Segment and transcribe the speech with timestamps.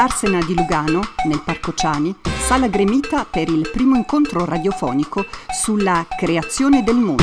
[0.00, 6.82] Darsena di Lugano, nel Parco Ciani, sala gremita per il primo incontro radiofonico sulla creazione
[6.82, 7.22] del mondo,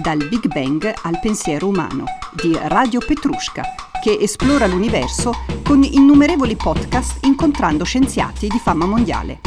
[0.00, 3.64] dal Big Bang al pensiero umano, di Radio Petrushka,
[4.00, 5.34] che esplora l'universo
[5.64, 9.40] con innumerevoli podcast incontrando scienziati di fama mondiale.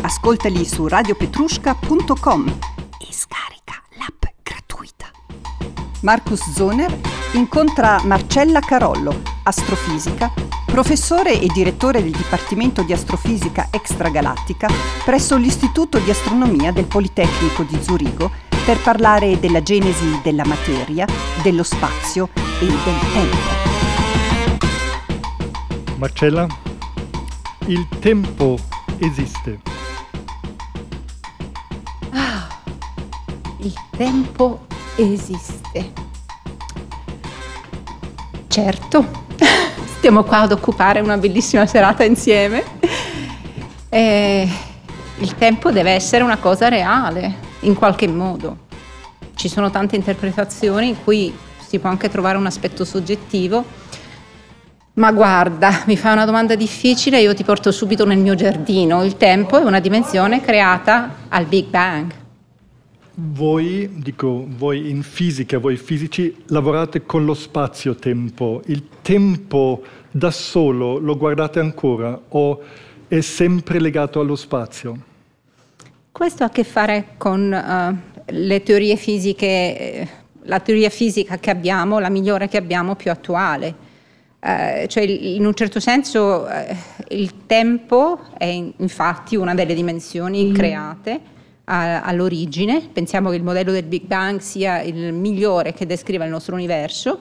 [0.00, 2.58] Ascoltali su radiopetrushka.com
[3.00, 5.10] e scarica l'app gratuita.
[6.00, 6.98] Marcus Zoner
[7.32, 10.32] incontra Marcella Carollo, astrofisica,
[10.74, 14.66] professore e direttore del Dipartimento di Astrofisica Extragalattica
[15.04, 18.32] presso l'Istituto di Astronomia del Politecnico di Zurigo
[18.66, 21.06] per parlare della genesi della materia,
[21.44, 23.36] dello spazio e del tempo.
[25.96, 26.44] Marcella,
[27.66, 28.58] il tempo
[28.98, 29.60] esiste.
[32.10, 32.48] Ah,
[33.58, 35.92] il tempo esiste.
[38.48, 39.23] Certo,
[40.04, 42.62] stiamo qua ad occupare una bellissima serata insieme.
[43.88, 44.46] E
[45.16, 48.66] il tempo deve essere una cosa reale, in qualche modo.
[49.34, 53.64] Ci sono tante interpretazioni in cui si può anche trovare un aspetto soggettivo,
[54.96, 59.02] ma guarda, mi fai una domanda difficile, io ti porto subito nel mio giardino.
[59.04, 62.23] Il tempo è una dimensione creata al Big Bang.
[63.16, 68.62] Voi, dico, voi in fisica, voi fisici, lavorate con lo spazio-tempo.
[68.66, 72.60] Il tempo da solo lo guardate ancora o
[73.06, 74.98] è sempre legato allo spazio?
[76.10, 80.08] Questo ha a che fare con uh, le teorie fisiche, eh,
[80.42, 83.92] la teoria fisica che abbiamo, la migliore che abbiamo, più attuale.
[84.40, 86.76] Uh, cioè in un certo senso uh,
[87.10, 90.52] il tempo è infatti una delle dimensioni mm.
[90.52, 91.32] create
[91.64, 96.54] all'origine, pensiamo che il modello del Big Bang sia il migliore che descriva il nostro
[96.54, 97.20] universo,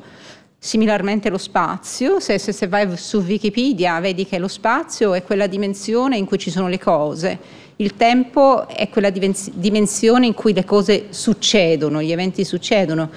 [0.57, 5.47] similarmente lo spazio, se, se, se vai su Wikipedia vedi che lo spazio è quella
[5.47, 7.39] dimensione in cui ci sono le cose,
[7.77, 13.09] il tempo è quella dimensione in cui le cose succedono, gli eventi succedono.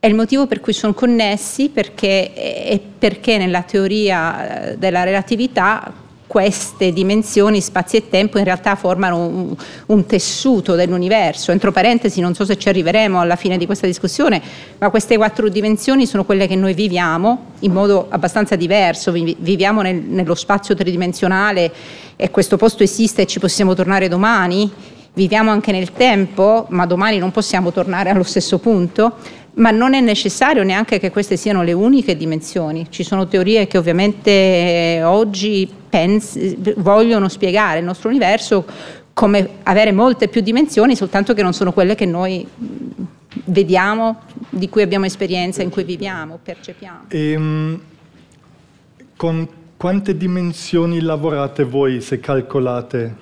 [0.00, 5.92] È il motivo per cui sono connessi perché, perché nella teoria eh, della relatività
[6.28, 9.56] queste dimensioni, spazio e tempo, in realtà formano un,
[9.86, 11.50] un, tessuto dell'universo.
[11.50, 14.40] Entro parentesi, non so se ci arriveremo alla fine di questa discussione,
[14.78, 19.10] ma queste quattro dimensioni sono quelle che noi viviamo in modo abbastanza diverso.
[19.10, 21.72] Viviamo nel, nello spazio tridimensionale
[22.14, 24.70] e questo posto esiste e ci possiamo tornare domani.
[25.14, 29.16] Viviamo anche nel tempo, ma domani non possiamo tornare allo stesso punto
[29.58, 32.86] ma non è necessario neanche che queste siano le uniche dimensioni.
[32.90, 38.64] Ci sono teorie che ovviamente eh, oggi pens- vogliono spiegare il nostro universo
[39.12, 43.04] come avere molte più dimensioni, soltanto che non sono quelle che noi mm,
[43.46, 47.06] vediamo, di cui abbiamo esperienza, in cui viviamo, percepiamo.
[47.08, 47.80] E, um,
[49.16, 53.16] con quante dimensioni lavorate voi se calcolate?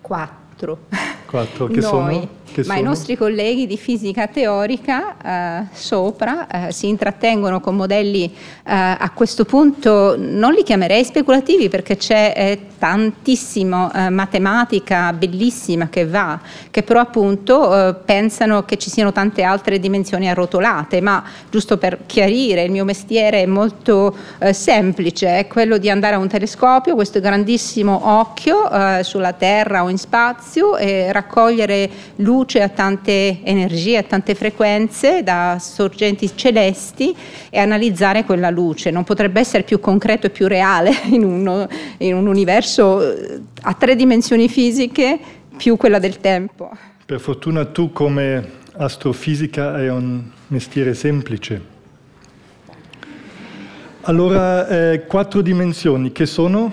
[0.00, 0.78] Quattro.
[1.26, 2.28] Quattro, che Noi, sono?
[2.52, 2.78] Che ma sono?
[2.78, 5.16] i nostri colleghi di fisica teorica
[5.62, 8.32] eh, sopra eh, si intrattengono con modelli eh,
[8.64, 16.06] a questo punto non li chiamerei speculativi perché c'è eh, tantissimo eh, matematica bellissima che
[16.06, 16.38] va,
[16.70, 22.00] che però appunto eh, pensano che ci siano tante altre dimensioni arrotolate, ma giusto per
[22.06, 24.14] chiarire, il mio mestiere è molto
[24.50, 28.68] semplice, è quello di andare a un telescopio, questo grandissimo occhio
[29.02, 35.56] sulla Terra o in spazio e raccogliere luce a tante energie, a tante frequenze da
[35.60, 37.14] sorgenti celesti
[37.50, 38.90] e analizzare quella luce.
[38.90, 41.66] Non potrebbe essere più concreto e più reale in, uno,
[41.98, 45.18] in un universo eh, a tre dimensioni fisiche
[45.56, 46.70] più quella del tempo.
[47.04, 51.74] Per fortuna tu come astrofisica hai un mestiere semplice.
[54.02, 56.72] Allora, eh, quattro dimensioni che sono?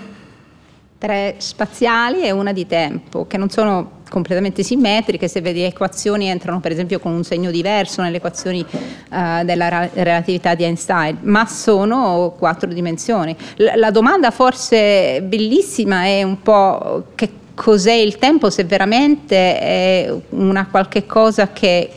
[0.98, 6.28] Tre spaziali e una di tempo, che non sono completamente simmetriche, se vedi le equazioni
[6.28, 11.46] entrano per esempio con un segno diverso nelle equazioni uh, della relatività di Einstein, ma
[11.46, 13.36] sono quattro dimensioni.
[13.56, 20.14] L- la domanda forse bellissima è un po' che cos'è il tempo, se veramente è
[20.30, 21.90] una qualche cosa che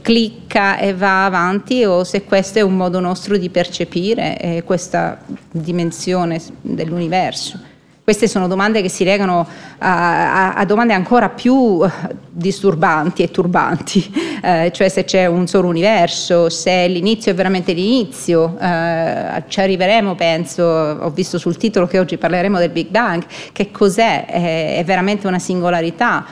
[0.00, 5.20] clicca e va avanti o se questo è un modo nostro di percepire eh, questa
[5.50, 7.72] dimensione dell'universo.
[8.04, 9.48] Queste sono domande che si legano
[9.78, 14.12] a, a, a domande ancora più eh, disturbanti e turbanti,
[14.44, 20.14] eh, cioè se c'è un solo universo, se l'inizio è veramente l'inizio, eh, ci arriveremo
[20.16, 24.84] penso, ho visto sul titolo che oggi parleremo del Big Bang, che cos'è, è, è
[24.84, 26.26] veramente una singolarità,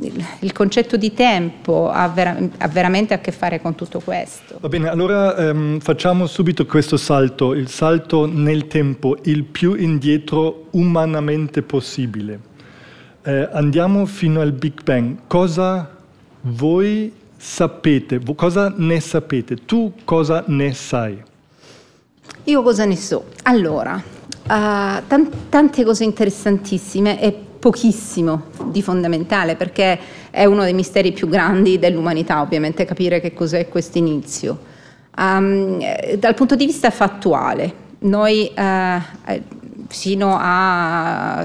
[0.00, 4.58] il, il, concetto di tempo ha, vera, ha, veramente a che fare con tutto questo.
[4.60, 10.66] Va bene, allora ehm, facciamo subito questo salto, il salto nel tempo, il più indietro
[10.70, 12.48] umanamente possibile.
[13.22, 15.18] Eh, andiamo fino al Big Bang.
[15.26, 15.96] Cosa
[16.42, 18.20] voi sapete?
[18.34, 19.56] Cosa ne sapete?
[19.66, 21.22] Tu cosa ne sai?
[22.44, 23.26] Io cosa ne so?
[23.42, 29.98] Allora, uh, tan- tante cose interessantissime e pochissimo di fondamentale perché
[30.30, 34.68] è uno dei misteri più grandi dell'umanità, ovviamente capire che cos'è questo inizio.
[35.16, 35.78] Um,
[36.18, 39.42] dal punto di vista fattuale, noi uh,
[39.88, 41.44] fino a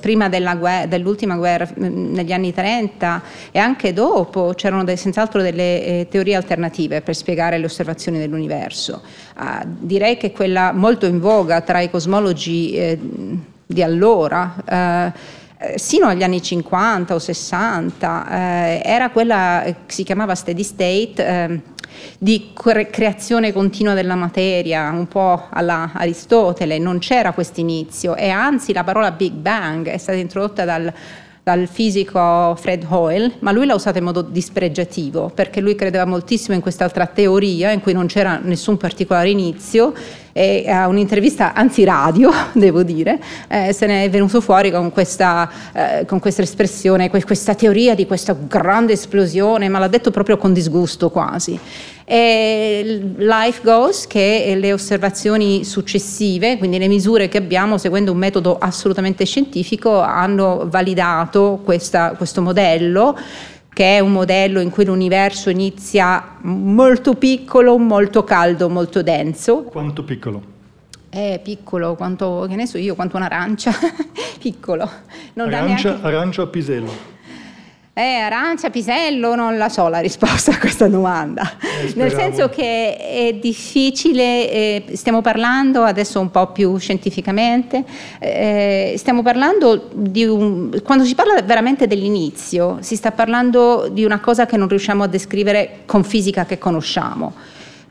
[0.00, 3.22] prima guerra, dell'ultima guerra negli anni 30
[3.52, 9.00] e anche dopo c'erano de, senz'altro delle eh, teorie alternative per spiegare le osservazioni dell'universo.
[9.38, 12.98] Uh, direi che quella molto in voga tra i cosmologi eh,
[13.66, 15.42] di allora eh,
[15.76, 21.60] sino agli anni 50 o 60 eh, era quella che si chiamava steady state eh,
[22.18, 28.28] di cre- creazione continua della materia, un po' alla Aristotele, non c'era questo inizio e
[28.28, 30.92] anzi la parola Big Bang è stata introdotta dal
[31.44, 36.54] dal fisico Fred Hoyle, ma lui l'ha usata in modo dispregiativo perché lui credeva moltissimo
[36.54, 39.92] in quest'altra teoria in cui non c'era nessun particolare inizio
[40.32, 45.50] e a un'intervista, anzi radio, devo dire, eh, se ne è venuto fuori con questa,
[45.72, 50.54] eh, con questa espressione, questa teoria di questa grande esplosione, ma l'ha detto proprio con
[50.54, 51.60] disgusto quasi.
[52.04, 58.58] E life goes che le osservazioni successive, quindi le misure che abbiamo seguendo un metodo
[58.58, 63.16] assolutamente scientifico, hanno validato questa, questo modello
[63.74, 69.64] che è un modello in cui l'universo inizia molto piccolo, molto caldo, molto denso.
[69.64, 70.52] Quanto piccolo?
[71.08, 73.72] È piccolo, quanto, che ne so io, quanto un'arancia,
[74.38, 74.88] piccolo.
[75.34, 76.06] Non arancia, neanche...
[76.06, 77.13] arancia o pisello?
[77.96, 81.48] Eh, arancia, pisello, non la so la risposta a questa domanda.
[81.60, 87.84] Eh, Nel senso che è difficile, eh, stiamo parlando adesso un po' più scientificamente,
[88.18, 90.76] eh, stiamo parlando di un...
[90.82, 95.06] quando si parla veramente dell'inizio, si sta parlando di una cosa che non riusciamo a
[95.06, 97.32] descrivere con fisica che conosciamo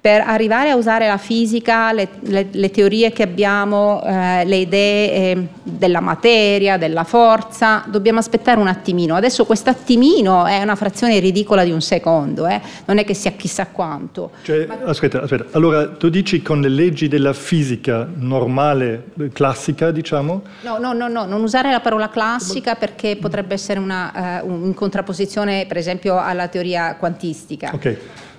[0.04, 5.12] per arrivare a usare la fisica, le, le, le teorie che abbiamo, eh, le idee
[5.14, 9.16] eh, della materia, della forza, dobbiamo aspettare un attimino.
[9.16, 12.60] Adesso questo attimino è una frazione ridicola di un secondo, eh?
[12.84, 14.32] non è che sia chissà quanto.
[14.42, 14.80] Cioè, Ma...
[14.84, 20.42] Aspetta, aspetta, allora tu dici con le leggi della fisica normale, classica, diciamo?
[20.64, 24.74] No, no, no, no non usare la parola classica perché potrebbe essere una, uh, in
[24.74, 27.72] contrapposizione, per esempio, alla teoria quantistica.
[27.74, 27.98] Ok.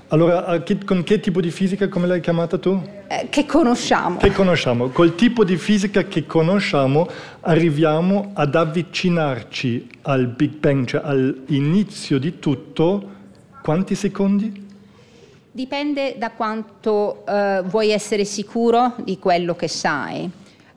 [0.09, 2.81] Allora, con che tipo di fisica, come l'hai chiamata tu?
[3.09, 4.19] Eh, che conosciamo.
[4.19, 4.89] Che conosciamo.
[4.89, 7.09] Col tipo di fisica che conosciamo
[7.41, 13.11] arriviamo ad avvicinarci al Big Bang, cioè all'inizio di tutto,
[13.63, 14.63] quanti secondi?
[15.51, 20.31] Dipende da quanto eh, vuoi essere sicuro di quello che sai.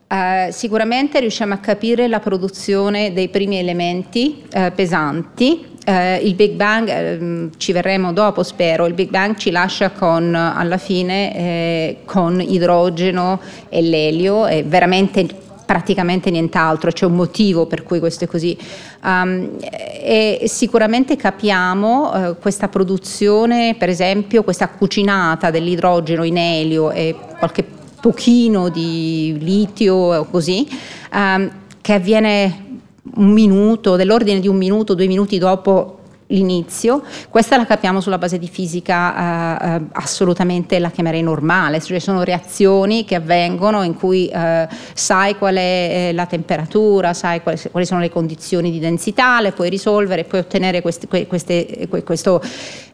[0.09, 6.51] Uh, sicuramente riusciamo a capire la produzione dei primi elementi uh, pesanti eh, il Big
[6.51, 11.97] Bang, eh, ci verremo dopo spero, il Big Bang ci lascia con, alla fine eh,
[12.03, 13.39] con idrogeno
[13.69, 15.25] e l'elio, è veramente
[15.65, 18.57] praticamente nient'altro, c'è un motivo per cui questo è così.
[19.03, 27.15] Um, e sicuramente capiamo uh, questa produzione, per esempio, questa cucinata dell'idrogeno in elio e
[27.37, 27.65] qualche
[28.01, 30.67] pochino di litio o così,
[31.13, 31.49] um,
[31.81, 32.66] che avviene
[33.15, 35.97] un minuto, dell'ordine di un minuto, due minuti dopo
[36.27, 42.23] l'inizio, questa la capiamo sulla base di fisica eh, assolutamente la chiamerei normale, cioè sono
[42.23, 47.85] reazioni che avvengono in cui eh, sai qual è eh, la temperatura, sai quali, quali,
[47.85, 52.41] sono le condizioni di densità, le puoi risolvere, puoi ottenere queste, queste, questo,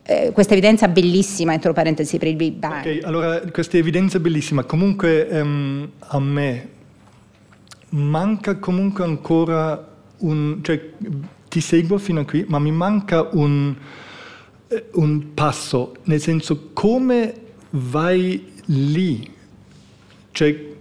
[0.03, 2.85] eh, questa evidenza bellissima, entro parentesi, per il Big Bang.
[2.85, 6.69] Ok, allora questa evidenza bellissima, comunque ehm, a me
[7.89, 10.91] manca comunque ancora un, cioè,
[11.49, 13.75] ti seguo fino a qui, ma mi manca un,
[14.67, 17.33] eh, un passo, nel senso come
[17.71, 19.31] vai lì?
[20.31, 20.71] Cioè,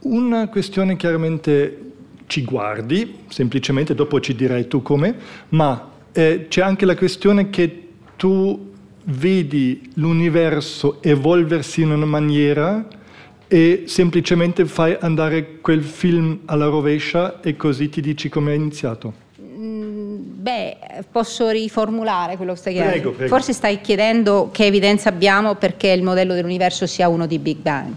[0.00, 1.92] una questione chiaramente
[2.26, 5.14] ci guardi, semplicemente dopo ci dirai tu come,
[5.50, 8.68] ma eh, c'è anche la questione che tu
[9.04, 12.86] vedi l'universo evolversi in una maniera
[13.52, 19.12] e semplicemente fai andare quel film alla rovescia e così ti dici come è iniziato?
[19.42, 20.76] Mm, beh,
[21.10, 22.96] posso riformulare quello che stai chiedendo.
[22.96, 23.34] Prego, prego.
[23.34, 27.96] Forse stai chiedendo che evidenza abbiamo perché il modello dell'universo sia uno di Big Bang.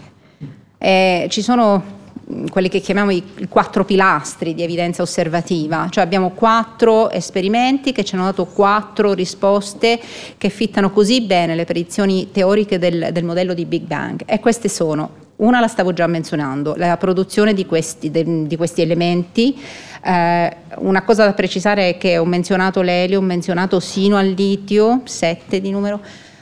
[0.79, 2.01] Eh, ci sono
[2.49, 8.03] quelli che chiamiamo i, i, quattro pilastri di evidenza osservativa, cioè abbiamo quattro esperimenti che
[8.03, 9.99] ci hanno dato quattro risposte
[10.35, 14.67] che fittano così bene le predizioni teoriche del, del modello di Big Bang e queste
[14.67, 19.59] sono una la stavo già menzionando, la produzione di questi, de, di questi elementi.
[20.03, 25.01] Eh, una cosa da precisare è che ho menzionato l'elio, ho menzionato sino al litio,
[25.03, 25.99] 7 di numero uh,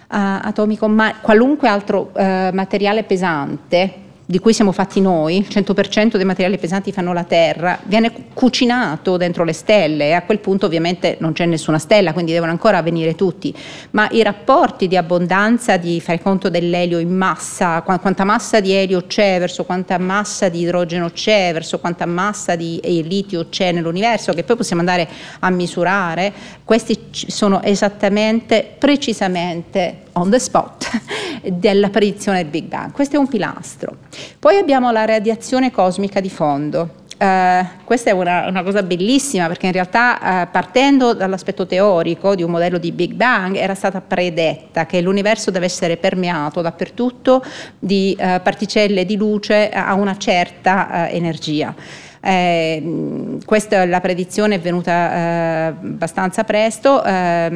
[0.09, 2.21] atomico, ma qualunque altro uh,
[2.53, 7.77] materiale pesante di cui siamo fatti noi, il 100% dei materiali pesanti fanno la Terra,
[7.83, 12.31] viene cucinato dentro le stelle e a quel punto ovviamente non c'è nessuna stella, quindi
[12.31, 13.53] devono ancora avvenire tutti,
[13.91, 19.05] ma i rapporti di abbondanza, di fare conto dell'elio in massa, quanta massa di elio
[19.05, 24.43] c'è verso quanta massa di idrogeno c'è, verso quanta massa di litio c'è nell'universo, che
[24.43, 25.09] poi possiamo andare
[25.39, 26.31] a misurare,
[26.63, 30.89] questi sono esattamente, precisamente on the spot
[31.43, 32.91] della predizione del Big Bang.
[32.91, 33.95] Questo è un pilastro.
[34.39, 36.99] Poi abbiamo la radiazione cosmica di fondo.
[37.21, 42.41] Uh, questa è una, una, cosa bellissima perché in realtà uh, partendo dall'aspetto teorico di
[42.41, 47.43] un modello di Big Bang era stata predetta che l'universo deve essere permeato dappertutto
[47.77, 51.75] di uh, particelle di luce a una certa energia.
[52.23, 57.47] Eh, questa la predizione è venuta eh, abbastanza presto, eh,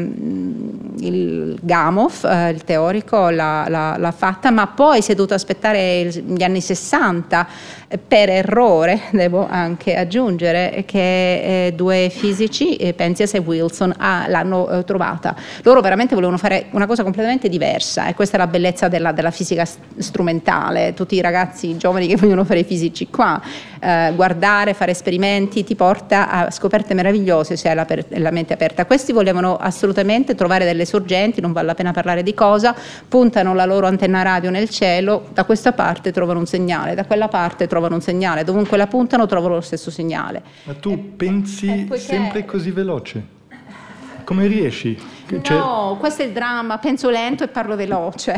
[1.01, 6.05] il Gamow, eh, il teorico, l'ha, l'ha, l'ha, fatta, ma poi si è dovuto aspettare
[6.05, 7.47] gli anni 60
[8.07, 14.83] per errore, devo anche aggiungere, che eh, due fisici, eh, Penzias e Wilson, ah, l'hanno
[14.83, 15.35] trovata.
[15.61, 19.31] Loro veramente volevano fare una cosa completamente diversa e questa è la bellezza della, della
[19.31, 19.63] fisica
[19.97, 23.39] strumentale, tutti i ragazzi giovani che vogliono fare i fisici qua,
[24.15, 28.53] guardare studiare, fare esperimenti, ti porta a scoperte meravigliose se hai la, per, la, mente
[28.53, 28.85] aperta.
[28.85, 32.75] Questi volevano assolutamente trovare delle sorgenti, non vale la pena parlare di cosa,
[33.07, 37.27] puntano la loro antenna radio nel cielo, da questa parte trovano un segnale, da quella
[37.27, 40.41] parte trovano un segnale, dovunque la puntano trovano lo stesso segnale.
[40.63, 42.03] Ma tu e, pensi e poiché...
[42.03, 43.33] sempre così veloce?
[44.23, 44.97] Come riesci?
[45.41, 45.57] Cioè...
[45.57, 48.33] No, questo è il dramma, penso lento e parlo veloce.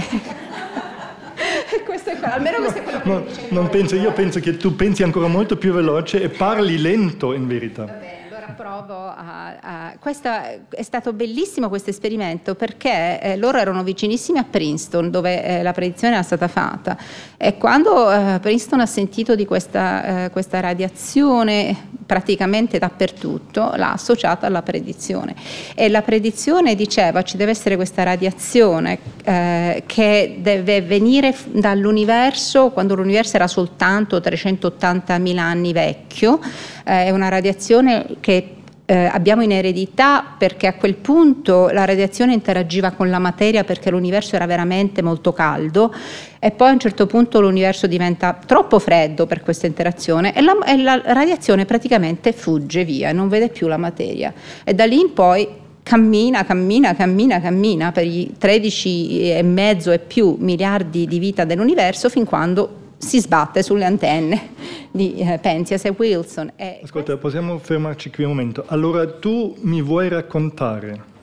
[1.85, 5.03] questo è, almeno questo è quello che no, non penso, Io penso che tu pensi
[5.03, 7.85] ancora molto più veloce e parli lento in verità.
[7.85, 8.25] Vabbè
[8.57, 9.97] provo a, a...
[9.99, 10.29] Questo
[10.69, 15.71] è stato bellissimo questo esperimento perché eh, loro erano vicinissimi a Princeton dove eh, la
[15.71, 16.97] predizione era stata fatta
[17.39, 24.47] e quando eh, Princeton ha sentito di questa, eh, questa, radiazione praticamente dappertutto l'ha associata
[24.47, 25.35] alla predizione.
[25.75, 32.95] E la predizione diceva ci deve essere questa radiazione eh, che deve venire dall'universo quando
[32.95, 36.39] l'universo era soltanto 380.000 anni vecchio
[36.85, 38.56] eh, è una radiazione che
[38.89, 43.91] eh, abbiamo in eredità perché a quel punto la radiazione interagiva con la materia perché
[43.91, 45.93] l'universo era veramente molto caldo
[46.39, 50.57] e poi a un certo punto l'universo diventa troppo freddo per questa interazione e la,
[50.65, 54.33] e la radiazione praticamente fugge via, non vede più la materia.
[54.63, 55.45] E da lì in poi
[55.83, 62.07] cammina, cammina, cammina, cammina per i 13 e mezzo e più miliardi di vita dell'universo
[62.07, 64.49] fin quando si sbatte sulle antenne
[64.91, 66.51] di eh, Penzias e Wilson.
[66.55, 68.63] E Ascolta, possiamo fermarci qui un momento.
[68.67, 71.15] Allora tu mi vuoi raccontare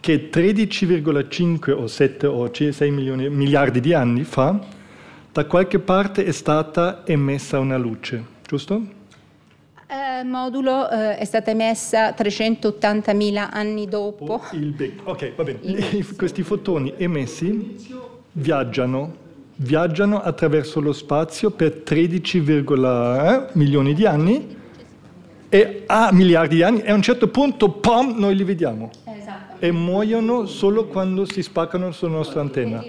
[0.00, 4.58] che 13,5 o 7 o 6 milioni, miliardi di anni fa
[5.32, 9.00] da qualche parte è stata emessa una luce, giusto?
[9.86, 14.24] Eh, modulo eh, è stata emessa 380.000 anni dopo.
[14.24, 15.60] Oh, il ok, va bene.
[16.16, 17.76] Questi fotoni emessi
[18.32, 19.21] viaggiano
[19.56, 24.56] viaggiano attraverso lo spazio per 13,1 milioni di anni
[25.48, 28.90] e a miliardi di anni e a un certo punto, pom, noi li vediamo.
[29.62, 32.82] E muoiono solo quando si spaccano sulla nostra antenna.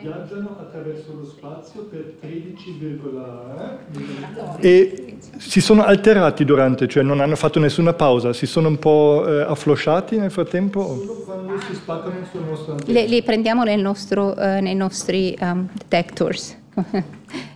[0.00, 7.58] Viaggiano attraverso lo spazio per 13,1 e si sono alterati durante, cioè non hanno fatto
[7.58, 10.86] nessuna pausa, si sono un po' eh, afflosciati nel frattempo?
[10.86, 13.00] Solo quando si spaccano sulla nostra antenna.
[13.00, 16.56] Li, li prendiamo nel nostro, uh, nei nostri um, detectors.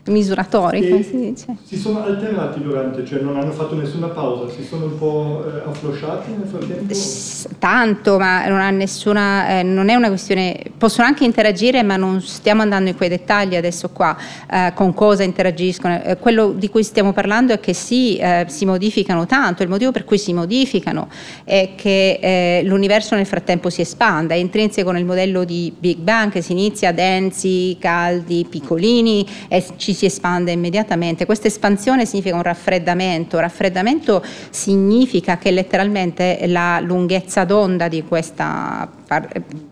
[0.06, 1.56] Misuratori, come si dice.
[1.64, 5.68] Si sono alternati durante, cioè non hanno fatto nessuna pausa, si sono un po' eh,
[5.68, 6.94] afflosciati nel frattempo?
[6.94, 11.96] S- tanto, ma non ha nessuna, eh, non è una questione, possono anche interagire, ma
[11.96, 14.16] non stiamo andando in quei dettagli adesso qua,
[14.50, 16.02] eh, con cosa interagiscono.
[16.02, 19.90] Eh, quello di cui stiamo parlando è che sì, eh, si modificano tanto, il motivo
[19.90, 21.08] per cui si modificano
[21.44, 26.30] è che eh, l'universo nel frattempo si espanda, è intrinseco nel modello di Big Bang
[26.30, 31.26] che si inizia densi, caldi, piccolini e ci si espande immediatamente.
[31.26, 33.40] Questa espansione significa un raffreddamento.
[33.40, 38.88] Raffreddamento significa che letteralmente la lunghezza d'onda di questa,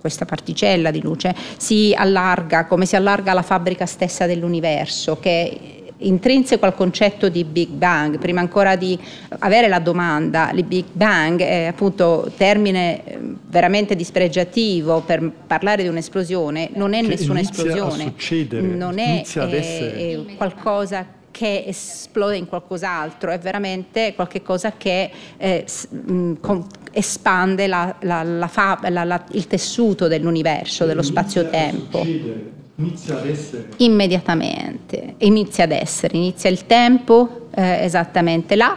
[0.00, 6.64] questa particella di luce si allarga come si allarga la fabbrica stessa dell'universo, che intrinseco
[6.66, 8.98] al concetto di Big Bang, prima ancora di
[9.40, 13.18] avere la domanda, il Big Bang è appunto termine eh,
[13.48, 18.04] veramente dispregiativo per parlare di un'esplosione, non è nessuna esplosione,
[18.60, 19.22] non è
[19.96, 25.64] eh, qualcosa che esplode in qualcos'altro, è veramente qualcosa che eh,
[26.40, 31.98] con- espande la- la- la fa- la- la- il tessuto dell'universo, dello spazio-tempo.
[32.76, 33.68] Inizia ad essere.
[33.76, 38.76] Immediatamente, inizia ad essere, inizia il tempo eh, esattamente là,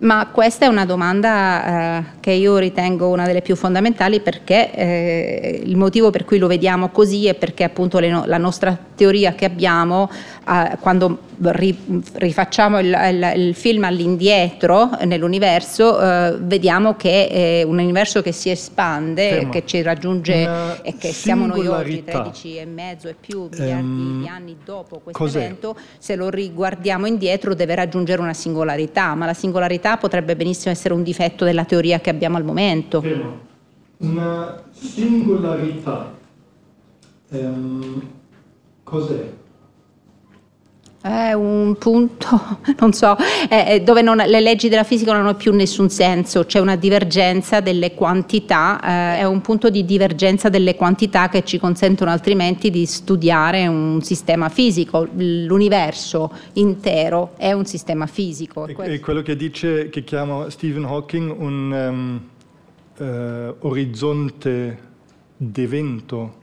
[0.00, 5.62] ma questa è una domanda eh, che io ritengo una delle più fondamentali perché eh,
[5.64, 9.44] il motivo per cui lo vediamo così è perché appunto no- la nostra teoria che
[9.44, 10.08] abbiamo
[10.48, 17.78] eh, quando ri- rifacciamo il, il- il film all'indietro nell'universo eh, vediamo che è un
[17.78, 19.50] universo che si espande, Ferma.
[19.50, 22.20] che ci raggiunge Una e che siamo noi oggi singolarità.
[22.22, 25.38] 13 e mezzo e più miliardi Ehm, di anni dopo questo cos'è?
[25.44, 30.94] evento, se lo riguardiamo indietro deve raggiungere una singolarità, ma la singolarità potrebbe benissimo essere
[30.94, 33.00] un difetto della teoria che abbiamo al momento.
[33.00, 33.46] Fermo.
[33.98, 36.14] Una singolarità.
[37.30, 38.02] Ehm,
[38.84, 39.30] cos'è?
[41.00, 43.16] È un punto, non so,
[43.48, 46.74] eh, eh, dove non- le leggi della fisica non hanno più nessun senso, c'è una
[46.74, 52.70] divergenza delle quantità, eh, è un punto di divergenza delle quantità che ci consentono altrimenti
[52.70, 55.06] di studiare un sistema fisico.
[55.14, 58.66] L'universo intero è un sistema fisico.
[58.66, 62.20] È, Questo- è quello che dice, che chiama Stephen Hawking un ehm,
[62.98, 64.78] eh, orizzonte
[65.36, 66.37] d'evento.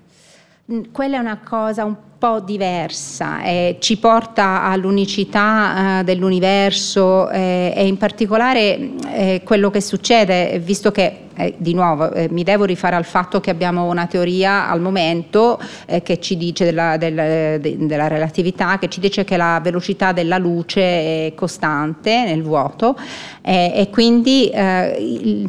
[0.92, 7.86] Quella è una cosa un po' diversa, eh, ci porta all'unicità eh, dell'universo eh, e
[7.86, 12.96] in particolare eh, quello che succede, visto che eh, di nuovo eh, mi devo rifare
[12.96, 15.60] al fatto che abbiamo una teoria al momento
[16.02, 20.40] che ci dice della, del- de- della relatività, che ci dice che la velocità della
[20.40, 20.82] luce
[21.28, 22.98] è costante nel vuoto
[23.44, 25.48] e quindi il-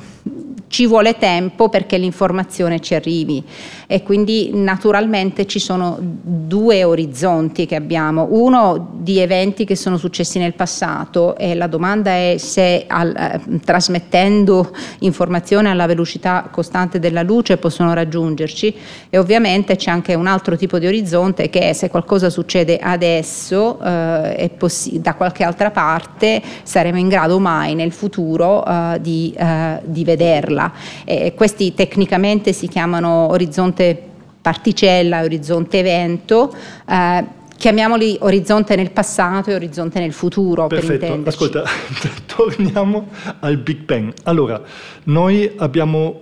[0.77, 3.43] ci vuole tempo perché l'informazione ci arrivi.
[3.87, 10.39] E quindi naturalmente ci sono due orizzonti che abbiamo, uno di eventi che sono successi
[10.39, 17.23] nel passato e la domanda è se al- eh, trasmettendo informazione alla velocità costante della
[17.23, 18.75] luce possono raggiungerci.
[19.09, 23.81] E ovviamente c'è anche un altro tipo di orizzonte che è se qualcosa succede adesso
[23.81, 29.81] eh, possi- da qualche altra parte saremo in grado mai nel futuro eh, di, eh,
[29.85, 30.65] di vederla.
[31.05, 34.01] E questi tecnicamente si chiamano orizzonte
[34.41, 36.55] particella orizzonte evento.
[36.89, 37.25] eh,
[37.57, 41.29] chiamiamoli orizzonte nel passato e orizzonte nel futuro per Perfetto, intenderci.
[41.45, 41.65] ascolta,
[42.37, 43.09] torniamo
[43.41, 44.13] al Big Bang.
[44.25, 44.61] Allora,
[45.05, 46.21] noi abbiamo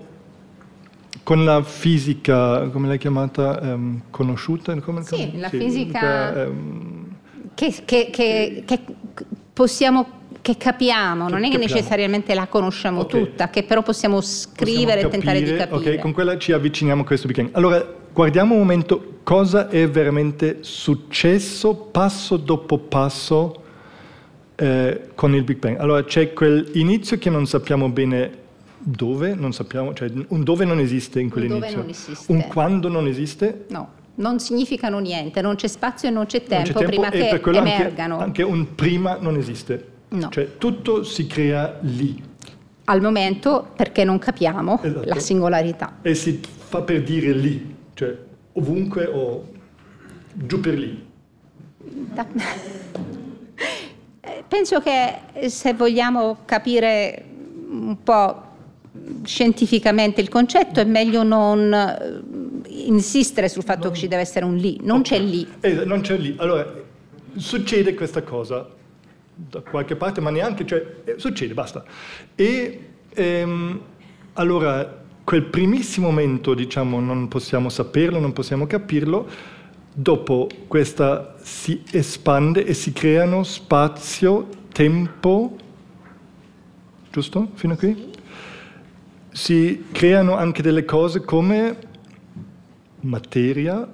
[1.24, 4.74] con la fisica, come l'hai chiamata, ehm, conosciuta?
[4.80, 7.06] Come, Sì, la fisica- ehm,
[7.54, 8.80] che, che- che- che
[9.52, 10.06] possiamo
[10.44, 11.74] che capiamo, non è che capiamo.
[11.74, 13.08] necessariamente la conosciamo Ok.
[13.08, 15.94] tutta, che però possiamo scrivere possiamo e tentare di capire, capire.
[15.94, 17.48] Ok, con quella ci avviciniamo a questo Big Bang.
[17.52, 23.62] Allora, guardiamo un momento cosa è veramente successo passo dopo passo
[24.56, 25.78] eh, con il Big Bang.
[25.78, 28.42] Allora, c'è quell'inizio che non sappiamo bene
[28.78, 31.78] dove, non sappiamo, cioè un dove non esiste in Un dove quell'inizio.
[31.80, 32.32] non esiste.
[32.32, 33.64] Un quando non esiste.
[33.70, 37.28] No, non significano niente, non c'è spazio e non c'è non tempo, c'è prima e
[37.30, 38.18] che quello anche- emergano.
[38.18, 39.88] Anche, un prima non esiste.
[40.08, 40.28] No.
[40.30, 42.22] Cioè, tutto si crea lì.
[42.84, 45.08] Al momento perché non capiamo Esatto.
[45.08, 45.98] la singolarità.
[46.02, 48.16] E si fa per dire lì, cioè
[48.52, 49.46] ovunque o
[50.32, 51.04] giù per lì.
[51.78, 52.26] Da-
[54.26, 57.24] Eh, Penso che eh, se vogliamo capire
[57.68, 58.42] un po'
[59.24, 62.20] scientificamente il concetto è meglio non eh,
[62.86, 65.46] insistere sul fatto che ci deve essere un lì, non c'è lì.
[65.60, 66.34] Eh, non c'è lì.
[66.38, 66.72] Allora,
[67.36, 68.66] succede questa cosa
[69.34, 71.84] da qualche parte, ma neanche, cioè, eh, succede, basta.
[72.34, 72.80] E
[73.12, 73.80] ehm,
[74.34, 79.28] allora, quel primissimo momento, diciamo, non possiamo saperlo, non possiamo capirlo,
[79.92, 85.56] dopo questa si espande e si creano spazio, tempo,
[87.10, 87.50] giusto?
[87.54, 88.12] Fino a qui?
[89.30, 91.76] Si creano anche delle cose come
[93.00, 93.86] materia,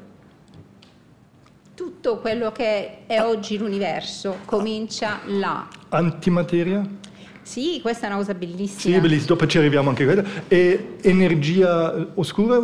[2.03, 5.69] Tutto quello che è oggi l'universo comincia là.
[5.91, 6.83] antimateria.
[7.43, 8.99] Sì, questa è una cosa Sì, bellissima.
[9.01, 10.25] bellissimo, dopo ci arriviamo anche a quella.
[10.49, 12.59] E energia oscura?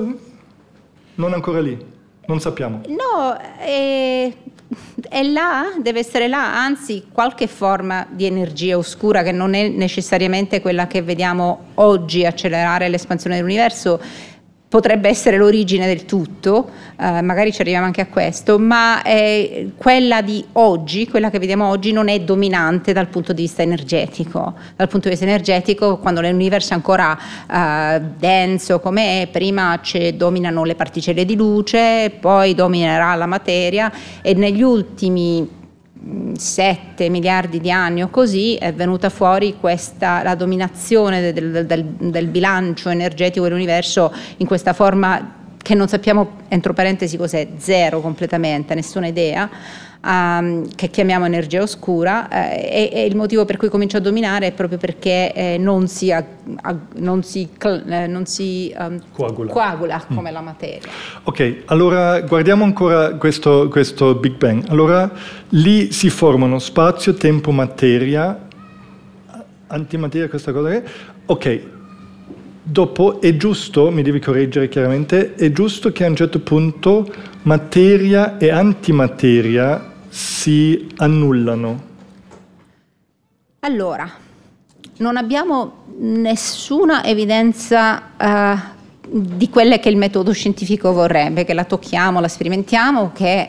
[1.17, 1.77] Non ancora lì,
[2.29, 2.81] non sappiamo.
[2.87, 4.33] No, è,
[5.07, 10.63] è là, deve essere là, anzi qualche forma di energia oscura che non è necessariamente
[10.63, 14.01] quella che vediamo oggi accelerare l'espansione dell'universo,
[14.69, 20.23] potrebbe essere l'origine del tutto, eh, magari ci arriviamo anche a questo, ma eh, quella
[20.23, 24.55] di oggi, quella che vediamo oggi, non è dominante dal punto di vista energetico.
[24.75, 27.17] Dal punto di vista energetico, quando l'universo è ancora
[27.51, 29.81] eh, denso come è, prima
[30.15, 35.65] dominano le particelle di luce, poi dominerà la materia e negli ultimi
[36.37, 42.27] 7 miliardi di anni o così è venuta fuori questa, la dominazione del, del, del
[42.29, 45.35] bilancio energetico dell'universo in questa forma
[45.67, 49.51] che non sappiamo, entro parentesi, cos'è, zero completamente, nessuna idea,
[50.07, 54.47] um, che chiamiamo energia oscura eh, e, e, il motivo per cui comincia a dominare
[54.47, 56.25] è proprio perché eh, non si, ag,
[56.97, 60.15] non si, eh, non si um, coagula, coagula mm.
[60.15, 60.89] come la materia.
[61.25, 64.65] Ok, allora guardiamo ancora questo, questo Big Bang.
[64.69, 65.11] Allora
[65.51, 68.47] lì si formano spazio, tempo, materia,
[69.67, 70.83] antimateria, questa cosa che...
[71.27, 71.61] Ok,
[72.69, 77.09] Dopo è giusto, mi devi correggere chiaramente, è giusto che a un certo punto
[77.43, 81.83] materia e antimateria si annullano?
[83.61, 84.11] Allora,
[84.97, 88.59] non abbiamo nessuna evidenza uh,
[89.09, 93.49] di quelle che il metodo scientifico vorrebbe, che la tocchiamo, la sperimentiamo, che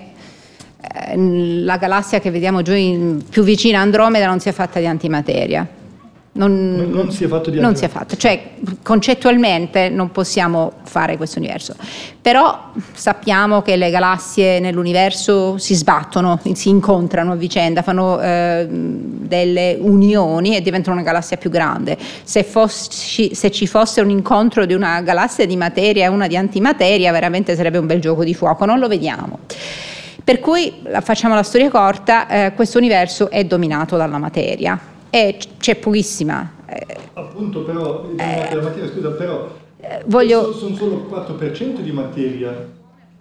[0.81, 4.87] uh, la galassia che vediamo giù in, più vicina a Andromeda non sia fatta di
[4.87, 5.65] antimateria.
[6.37, 8.51] Non, non, si è fatto di Non si è fatto, cioè
[8.83, 11.75] concettualmente non possiamo fare questo universo,
[12.21, 19.77] però sappiamo che le galassie nell'universo si sbattono, si incontrano a vicenda, fanno eh, delle
[19.79, 21.97] unioni e diventano una galassia più grande.
[22.23, 26.37] Se, fossi, se, ci fosse un incontro di una galassia di materia e una di
[26.37, 29.39] antimateria, veramente sarebbe un bel gioco di fuoco, non lo vediamo.
[30.23, 30.71] Per cui,
[31.01, 36.51] facciamo la storia corta, eh, questo universo è dominato dalla materia e c'è pochissima.
[36.67, 39.49] Eh, Appunto, però, eh, la materia, scusa, però,
[39.79, 40.53] eh, voglio...
[40.53, 42.75] sono solo 4% di materia.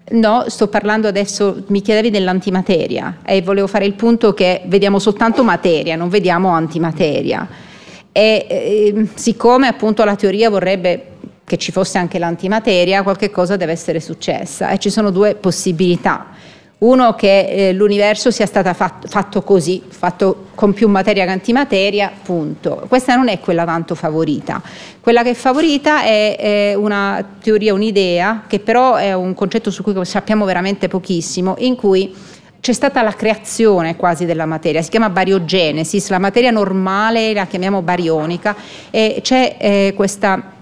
[0.09, 5.43] No, sto parlando adesso, mi chiedevi dell'antimateria e volevo fare il punto che vediamo soltanto
[5.43, 7.49] materia, non vediamo antimateria.
[8.13, 13.73] E eh, siccome appunto la teoria vorrebbe che ci fosse anche l'antimateria, qualche cosa deve
[13.73, 16.27] essere successa e ci sono due possibilità.
[16.79, 22.13] Uno che eh, l'universo sia stato fatto, fatto, così, fatto con più materia che antimateria,
[22.23, 22.85] punto.
[22.87, 24.61] Questa non è quella tanto favorita.
[25.01, 29.83] Quella che è favorita è, è una teoria, un'idea, che però è un concetto su
[29.83, 32.15] cui sappiamo veramente pochissimo, in cui
[32.61, 37.81] c'è stata la creazione quasi della materia, si chiama bariogenesis, la materia normale la chiamiamo
[37.81, 38.55] barionica
[38.91, 40.56] e c'è eh, questa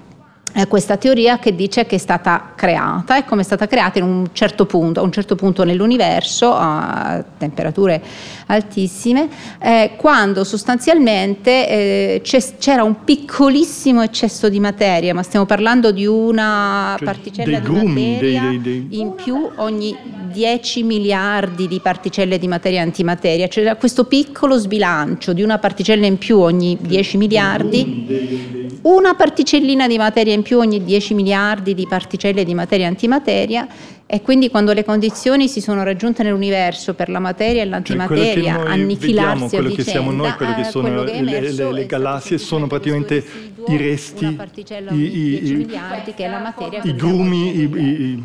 [0.68, 4.66] questa teoria che dice che è stata creata e come è stata creata un certo
[4.66, 8.00] punto, a un certo punto nell'universo a temperature
[8.46, 9.28] altissime,
[9.60, 12.22] eh, quando sostanzialmente eh,
[12.58, 18.12] c'era un piccolissimo eccesso di materia, ma stiamo parlando di una cioè, particella di grumi,
[18.12, 19.00] materia dei, dei, dei...
[19.00, 19.96] in più ogni
[20.32, 26.18] 10 miliardi di particelle di materia antimateria, c'era questo piccolo sbilancio di una particella in
[26.18, 32.44] più ogni 10 miliardi una particellina di materia in più ogni 10 miliardi di particelle
[32.44, 33.66] di materia antimateria
[34.06, 38.70] e quindi quando le condizioni si sono raggiunte nell'universo per la materia e l'antimateria cioè,
[38.70, 41.72] annichilarsi vediamo, quello vicenda, che siamo noi, quello che eh, sono quello che le, le,
[41.72, 43.24] le galassie sono praticamente
[43.66, 44.38] i resti,
[44.90, 45.68] i, i, i,
[46.82, 48.24] i grumi, i,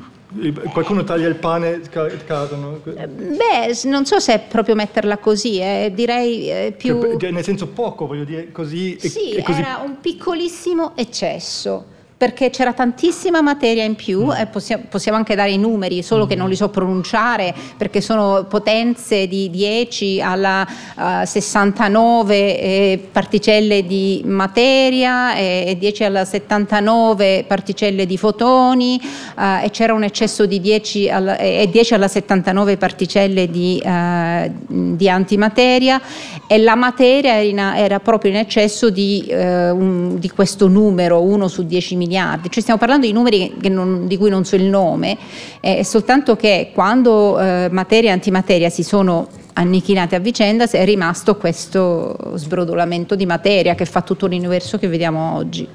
[0.72, 1.82] Qualcuno taglia il pane,
[2.24, 2.82] cadono.
[2.84, 7.18] Beh, non so se è proprio metterla così, eh, direi eh, più...
[7.18, 8.96] Cioè, nel senso poco, voglio dire, così...
[9.00, 9.60] Sì, è così...
[9.60, 14.32] era un piccolissimo eccesso perché c'era tantissima materia in più mm.
[14.32, 16.27] e possiamo, possiamo, anche dare i numeri, solo mm.
[16.27, 23.86] che non li so pronunciare perché sono potenze di 10 alla uh, 69 eh, particelle
[23.86, 28.99] di materia e 10 alla 79 particelle di fotoni
[29.38, 34.51] uh, e c'era un eccesso di 10 alla, e 10 alla 79 particelle di, uh,
[34.67, 36.01] di antimateria
[36.47, 41.63] e la materia era, era proprio in eccesso di, un, di questo numero, 1 su
[41.63, 45.17] 10 milioni miliardi, cioè stiamo parlando di numeri non, di cui non so il nome,
[45.62, 50.86] eh, è soltanto che quando eh, materia e antimateria si sono annichilate a vicenda è
[50.86, 55.67] rimasto questo sbrodolamento di materia che fa tutto l'universo che vediamo oggi.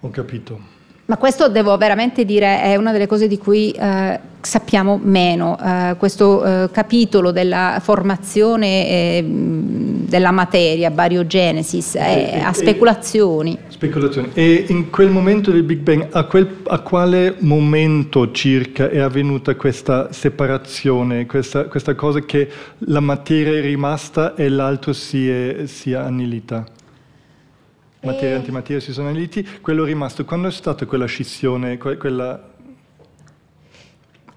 [0.00, 0.79] Ho capito.
[1.10, 5.58] Ma questo devo veramente dire è una delle cose di cui eh, sappiamo meno.
[5.58, 13.58] Eh, questo eh, capitolo della formazione eh, della materia, bariogenesis, è a speculazioni.
[13.66, 14.30] Speculazioni.
[14.34, 19.56] E in quel momento del Big Bang, a, quel, a quale momento circa è avvenuta
[19.56, 22.48] questa separazione, questa, questa, cosa che
[22.86, 26.78] la materia è rimasta e l'altro si è, si è annihilita?
[28.02, 30.24] Materia e antimateria si sono uniti, quello è rimasto.
[30.24, 32.48] Quando è stata quella scissione, quella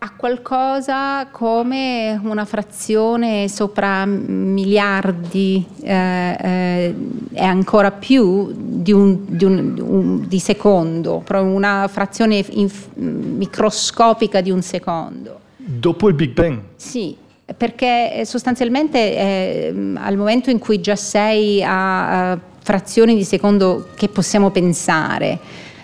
[0.06, 6.96] a qualcosa come una frazione sopra miliardi eh, eh,
[7.32, 14.42] e ancora più di, un, di, un, un, di secondo, proprio una frazione inf- microscopica
[14.42, 15.40] di un secondo.
[15.56, 16.60] Dopo il Big Bang?
[16.76, 17.16] Sì,
[17.56, 24.08] perché sostanzialmente eh, al momento in cui già sei a, a frazioni di secondo che
[24.08, 25.38] possiamo pensare,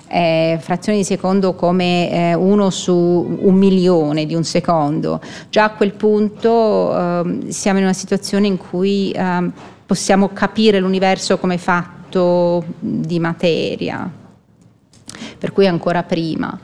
[0.07, 5.21] eh, frazioni di secondo come eh, uno su un milione di un secondo.
[5.49, 9.51] Già a quel punto eh, siamo in una situazione in cui ehm,
[9.85, 14.09] possiamo capire l'universo come fatto di materia,
[15.37, 16.57] per cui ancora prima.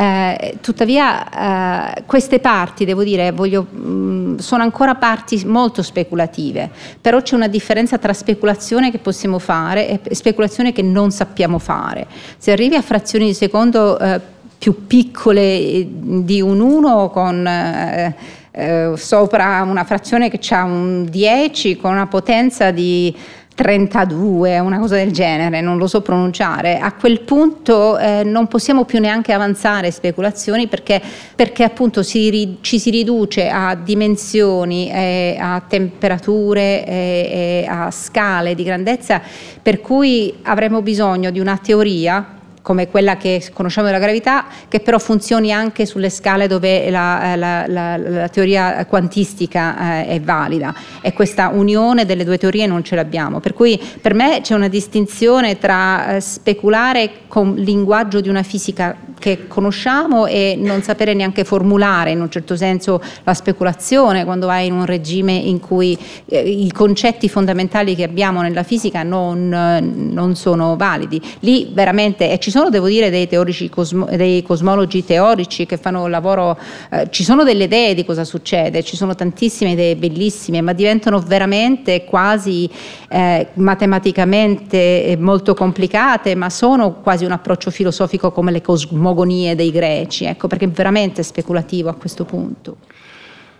[0.00, 6.70] Eh, tuttavia eh, queste parti, devo dire, voglio, mh, mm, sono ancora parti molto speculative,
[6.98, 12.06] però c'è una differenza tra speculazione che possiamo fare e speculazione che non sappiamo fare.
[12.38, 14.18] Se arrivi a frazioni di secondo eh,
[14.56, 21.76] più piccole eh, di un 1 con eh, sopra una frazione che ha un 10
[21.76, 23.14] con una potenza di
[23.54, 28.84] 32, una cosa del genere, non lo so pronunciare, a quel punto eh, non possiamo
[28.84, 31.00] più neanche avanzare speculazioni perché,
[31.34, 38.62] perché appunto si, ci si riduce a dimensioni, eh, a temperature, eh, a scale di
[38.62, 39.20] grandezza
[39.62, 44.98] per cui avremo bisogno di una teoria come quella che conosciamo della gravità, che però
[44.98, 51.12] funzioni anche sulle scale dove la, la, la, la teoria quantistica eh, è valida e
[51.12, 53.40] questa unione delle due teorie non ce l'abbiamo.
[53.40, 58.96] Per cui per me c'è una distinzione tra eh, speculare con linguaggio di una fisica
[59.18, 64.66] che conosciamo e non sapere neanche formulare in un certo senso la speculazione quando vai
[64.66, 65.96] in un regime in cui
[66.26, 71.20] eh, i concetti fondamentali che abbiamo nella fisica non, non sono validi.
[71.40, 73.28] Lì veramente, e ci sono devo dire dei,
[73.70, 76.58] cosmo, dei cosmologi teorici che fanno lavoro,
[76.90, 81.20] eh, ci sono delle idee di cosa succede, ci sono tantissime idee bellissime, ma diventano
[81.20, 82.68] veramente quasi
[83.08, 90.24] eh, matematicamente molto complicate, ma sono quasi un approccio filosofico come le cosmogonie dei greci,
[90.24, 92.76] ecco, perché è veramente speculativo a questo punto.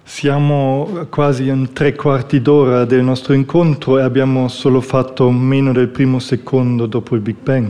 [0.03, 5.89] Siamo quasi in tre quarti d'ora del nostro incontro e abbiamo solo fatto meno del
[5.89, 7.69] primo secondo dopo il Big Bang.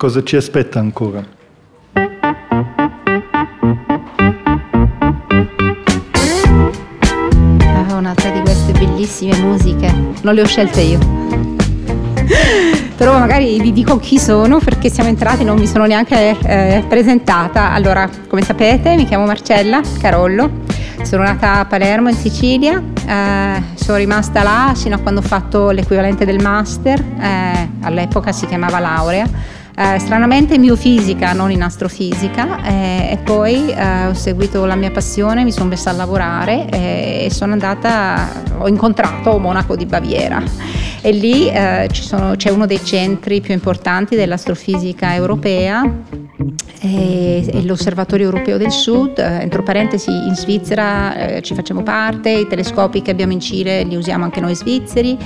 [0.00, 1.22] Cosa ci aspetta ancora?
[7.58, 9.92] Ah, un'altra di queste bellissime musiche.
[10.22, 10.98] Non le ho scelte io
[12.96, 17.72] però magari vi dico chi sono perché siamo entrati, non mi sono neanche eh, presentata.
[17.72, 20.50] Allora, come sapete, mi chiamo Marcella Carollo,
[21.02, 25.70] sono nata a Palermo in Sicilia, eh, sono rimasta là fino a quando ho fatto
[25.70, 29.58] l'equivalente del master, eh, all'epoca si chiamava laurea.
[29.76, 34.90] Eh, stranamente in biofisica, non in astrofisica, eh, e poi eh, ho seguito la mia
[34.90, 38.28] passione, mi sono messa a lavorare eh, e sono andata,
[38.58, 40.42] ho incontrato Monaco di Baviera.
[41.02, 45.82] E lì eh, sono, c'è uno dei centri più importanti dell'astrofisica europea
[46.80, 52.46] e, l'Osservatorio Europeo del Sud, eh, entro parentesi in Svizzera eh, ci facciamo parte, i
[52.46, 55.16] telescopi che abbiamo in Cile li usiamo anche noi svizzeri,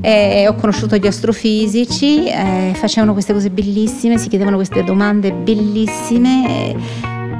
[0.00, 6.74] eh, ho conosciuto gli astrofisici, eh, facevano queste cose bellissime, si chiedevano queste domande bellissime.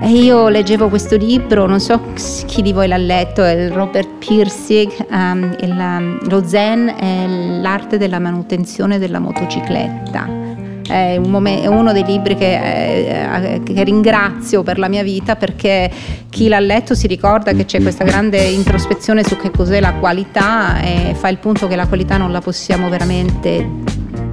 [0.03, 2.01] E io leggevo questo libro, non so
[2.47, 7.27] chi di voi l'ha letto, è il Robert Pirsig, um, il, um, lo Zen è
[7.61, 10.46] l'arte della manutenzione della motocicletta.
[10.87, 15.37] È, un momen- è uno dei libri che, eh, che, ringrazio per la mia vita
[15.37, 15.91] perché
[16.31, 20.81] chi l'ha letto si ricorda che c'è questa grande introspezione su che cos'è la qualità
[20.81, 23.67] e fa il punto che la qualità non la possiamo veramente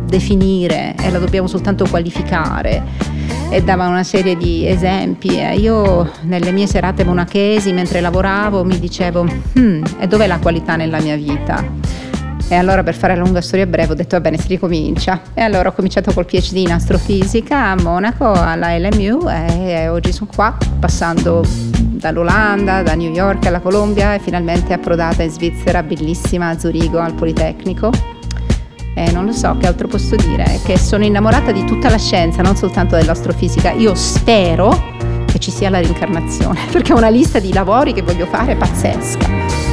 [0.05, 2.83] definire e la dobbiamo soltanto qualificare
[3.49, 5.39] e dava una serie di esempi.
[5.57, 9.25] Io nelle mie serate monachesi, mentre lavoravo, mi dicevo,
[9.57, 11.63] hmm, e dov'è la qualità nella mia vita?
[12.49, 15.41] E allora per fare la lunga storia breve ho detto va bene si ricomincia e
[15.41, 20.55] allora ho cominciato col PhD in astrofisica a Monaco alla LMU e oggi sono qua
[20.79, 26.99] passando dall'Olanda, da New York alla Colombia e finalmente approdata in Svizzera, bellissima a Zurigo
[26.99, 28.13] al Politecnico
[28.95, 32.41] eh, non lo so che altro posso dire, che sono innamorata di tutta la scienza,
[32.41, 33.71] non soltanto dell'astrofisica.
[33.71, 34.91] Io spero
[35.25, 39.72] che ci sia la rincarnazione, perché ho una lista di lavori che voglio fare pazzesca.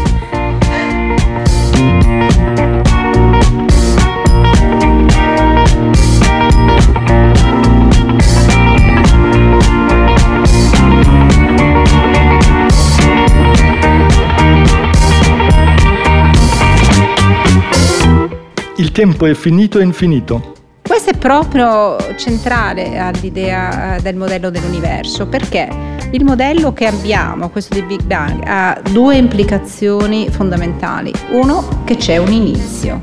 [18.90, 20.55] Il tempo è finito e infinito.
[20.83, 25.68] Questo è proprio centrale all'idea eh, del modello dell'universo, perché
[26.11, 31.12] il modello che abbiamo, questo di Big Bang, ha due implicazioni fondamentali.
[31.31, 33.00] Uno, che c'è un inizio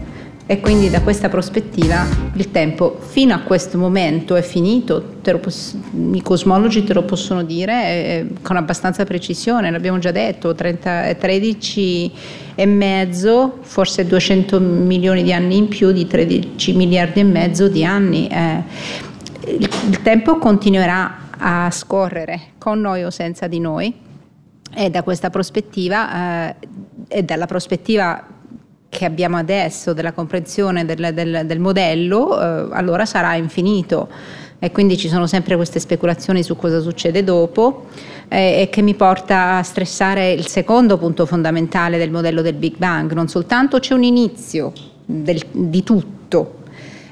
[0.49, 2.05] e quindi da questa prospettiva
[2.35, 5.75] il tempo fino a questo momento è finito, poss-
[6.13, 12.11] i cosmologi te lo possono dire eh, con abbastanza precisione, l'abbiamo già detto, 30, 13
[12.55, 17.83] e mezzo, forse 200 milioni di anni in più di 13 miliardi e mezzo di
[17.83, 18.29] anni.
[18.29, 18.63] Eh,
[19.47, 23.93] il, il tempo continuerà a scorrere con noi o senza di noi
[24.73, 26.55] e da questa prospettiva eh,
[27.09, 28.35] e dalla prospettiva
[28.89, 34.09] che abbiamo adesso della comprensione del, del, del modello, eh, allora sarà infinito.
[34.59, 37.85] E quindi ci sono sempre queste speculazioni su cosa succede dopo
[38.27, 42.75] eh, e che mi porta a stressare il secondo punto fondamentale del modello del Big
[42.77, 43.11] Bang.
[43.13, 44.73] Non soltanto c'è un inizio
[45.05, 46.55] del, di tutto,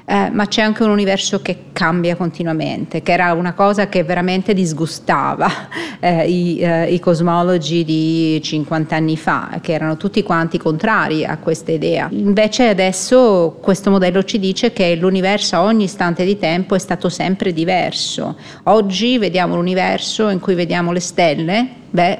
[0.08, 4.54] eh, ma c'è anche un universo che cambia continuamente, che era una cosa che veramente
[4.54, 5.50] disgustava
[5.98, 11.38] eh, i, eh, i, cosmologi di 50 anni fa, che erano tutti quanti contrari a
[11.38, 12.06] questa idea.
[12.12, 17.08] Invece adesso questo modello ci dice che l'universo a ogni istante di tempo è stato
[17.08, 18.36] sempre diverso.
[18.64, 22.18] Oggi vediamo l'universo in cui vediamo le stelle, beh,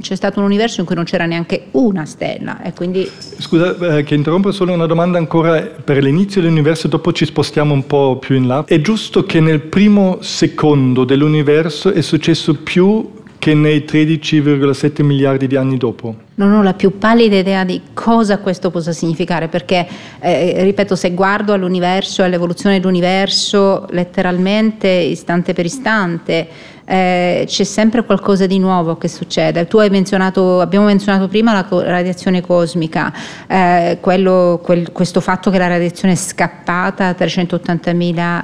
[0.00, 3.08] c'è stato un universo in cui non c'era neanche una stella e quindi...
[3.38, 7.86] Scusa eh, che interrompo, solo una domanda ancora per l'inizio dell'universo, dopo ci spostiamo un
[7.86, 8.64] po' più in là.
[8.66, 15.56] È giusto che nel primo secondo dell'universo è successo più che nei 13,7 miliardi di
[15.56, 16.14] anni dopo?
[16.34, 19.86] Non ho la più pallida idea di cosa questo possa significare, perché,
[20.20, 26.48] eh, ripeto, se guardo all'universo, all'evoluzione dell'universo, letteralmente, istante per istante,
[26.90, 29.68] eh, c'è sempre qualcosa di nuovo che succede.
[29.68, 33.12] Tu hai menzionato, abbiamo menzionato prima la radiazione cosmica,
[33.46, 38.42] eh, quello, quel, questo fatto che la radiazione è scappata 380.000 eh,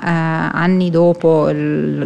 [0.53, 1.57] anni dopo il,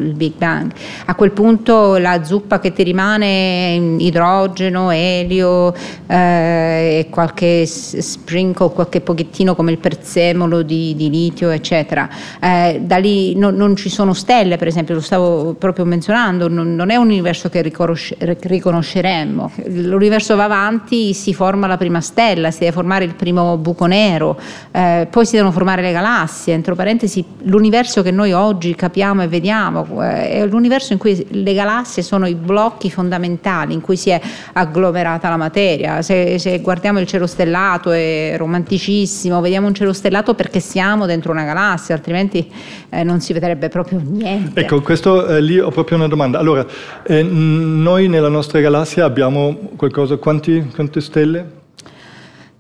[0.00, 0.72] il, Big Bang.
[1.04, 5.74] A quel punto la zuppa che ti rimane idrogeno, elio
[6.06, 12.08] eh, e qualche sprinkle, qualche pochettino come il prezzemolo di, di litio, eccetera.
[12.40, 16.48] Eh, da lì no, non ci sono stelle, per esempio, lo stavo proprio menzionando avanzando,
[16.48, 19.52] non, non è un universo che riconosceremmo.
[19.66, 24.38] L'universo va avanti, si forma la prima stella, si deve formare il primo buco nero,
[24.70, 26.54] eh, poi si devono formare le galassie.
[26.54, 31.54] Entro parentesi, l'universo che noi oggi capiamo e vediamo eh, è l'universo in cui le
[31.54, 34.20] galassie sono i blocchi fondamentali in cui si è
[34.52, 36.02] agglomerata la materia.
[36.02, 41.32] Se, se guardiamo il cielo stellato è romanticissimo, vediamo un cielo stellato perché siamo dentro
[41.32, 42.50] una galassia, altrimenti
[42.90, 44.60] eh, non si vedrebbe proprio niente.
[44.60, 46.38] Ecco, questo eh, lì ho proprio una domanda domanda.
[46.38, 46.66] Allora,
[47.04, 51.58] eh, noi nella nostra galassia abbiamo qualcosa, quanti, quante stelle?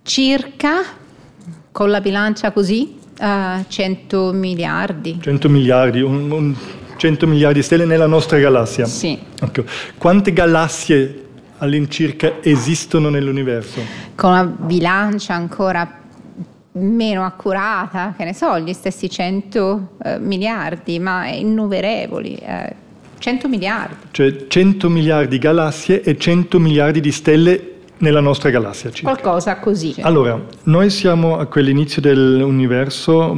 [0.02, 0.82] Circa,
[1.70, 5.18] con la bilancia così, uh, 100 miliardi.
[5.20, 6.54] 100 miliardi, un, un
[6.96, 8.86] 100 miliardi di stelle nella nostra galassia?
[8.86, 9.18] Sì.
[9.40, 9.64] Okay.
[9.98, 11.26] Quante galassie
[11.58, 13.80] all'incirca esistono nell'universo?
[14.14, 15.98] Con una bilancia ancora
[16.72, 22.34] meno accurata, che ne so, gli stessi 100 eh, miliardi, ma innumerevoli.
[22.36, 22.88] Eh
[23.20, 23.94] 100 miliardi.
[24.10, 28.90] Cioè 100 miliardi di galassie e 100 miliardi di stelle nella nostra galassia.
[28.90, 29.10] Circa.
[29.10, 29.94] Qualcosa così.
[30.00, 33.36] Allora, noi siamo a quell'inizio dell'universo.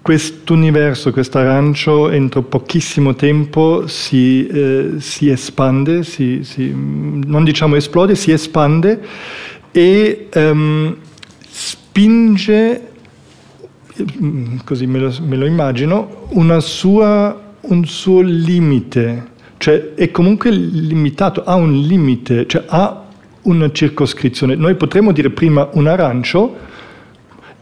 [0.00, 8.14] Quest'universo, questo arancio, entro pochissimo tempo si, eh, si espande, si, si, non diciamo esplode,
[8.14, 9.00] si espande
[9.72, 10.94] e um,
[11.48, 12.88] spinge,
[14.64, 21.42] così me lo, me lo immagino, una sua un suo limite, cioè è comunque limitato,
[21.44, 23.04] ha un limite, cioè ha
[23.42, 24.54] una circoscrizione.
[24.54, 26.56] Noi potremmo dire prima un arancio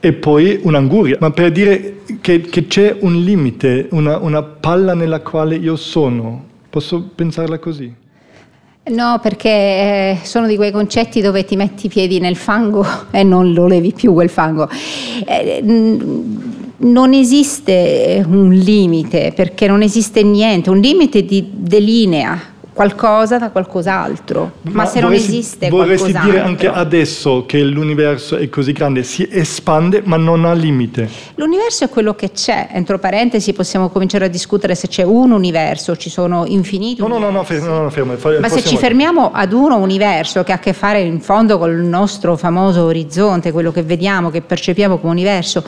[0.00, 5.20] e poi un'anguria, ma per dire che, che c'è un limite, una, una palla nella
[5.20, 6.44] quale io sono.
[6.68, 8.00] Posso pensarla così?
[8.84, 13.22] No, perché eh, sono di quei concetti dove ti metti i piedi nel fango e
[13.22, 14.68] non lo levi più quel fango.
[16.78, 23.50] Eh, non esiste un limite, perché non esiste niente, un limite ti delinea qualcosa da
[23.50, 29.02] qualcos'altro, ma, ma se non esiste vorresti dire anche adesso che l'universo è così grande,
[29.02, 31.08] si espande ma non ha limite.
[31.34, 35.96] L'universo è quello che c'è, entro parentesi possiamo cominciare a discutere se c'è un universo,
[35.96, 37.08] ci sono infiniti no.
[37.08, 38.16] No, no, no, fermo, no, no fermo.
[38.40, 41.70] Ma se ci fermiamo ad uno universo che ha a che fare in fondo con
[41.70, 45.62] il nostro famoso orizzonte, quello che vediamo, che percepiamo come universo,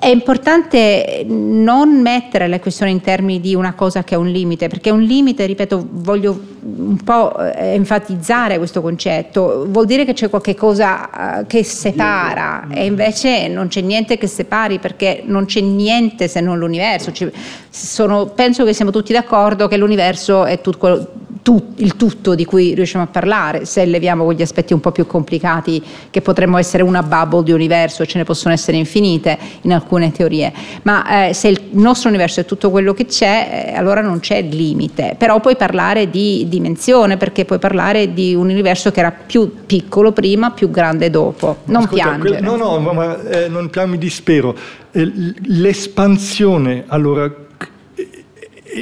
[0.00, 4.66] È importante non mettere le questioni in termini di una cosa che è un limite,
[4.66, 10.30] perché un limite, ripeto, voglio un po' eh, enfatizzare questo concetto, vuol dire che c'è
[10.30, 12.68] qualche cosa eh, che separa.
[12.70, 17.12] E invece non c'è niente che separi perché non c'è niente se non l'universo.
[17.68, 21.08] Sono, penso che siamo tutti d'accordo che l'universo è tutto quello
[21.42, 25.06] tu, il tutto di cui riusciamo a parlare, se leviamo quegli aspetti un po' più
[25.06, 30.12] complicati che potremmo essere una bubble di universo, ce ne possono essere infinite in alcune
[30.12, 34.20] teorie, ma eh, se il nostro universo è tutto quello che c'è, eh, allora non
[34.20, 39.10] c'è limite, però puoi parlare di dimensione perché puoi parlare di un universo che era
[39.10, 42.40] più piccolo prima, più grande dopo, non Ascolta, piangere.
[42.40, 44.54] no, no, ma eh, non mi dispero.
[44.90, 45.10] Eh,
[45.46, 47.32] l'espansione, allora,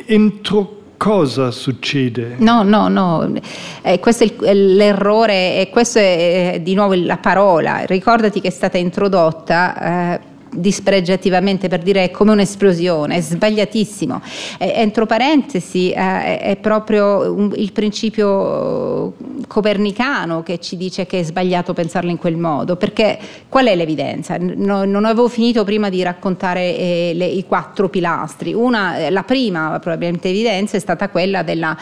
[0.07, 2.35] entro cosa succede?
[2.39, 3.33] No, no, no,
[3.81, 7.87] eh, questo è l'errore e questa è di nuovo la parola.
[7.87, 10.15] Ricordati che è stata introdotta.
[10.15, 14.21] Eh, dispregiativamente per dire è come un'esplosione, è sbagliatissimo.
[14.59, 19.15] Eh, entro parentesi, eh, è proprio un, il principio
[19.47, 23.19] copernicano che ci dice che è sbagliato pensarlo in quel modo, perché
[23.49, 24.37] qual è l'evidenza?
[24.39, 28.53] No, non avevo finito prima di raccontare eh, le, i quattro pilastri.
[28.53, 31.77] Una, la prima probabilmente evidenza è stata quella della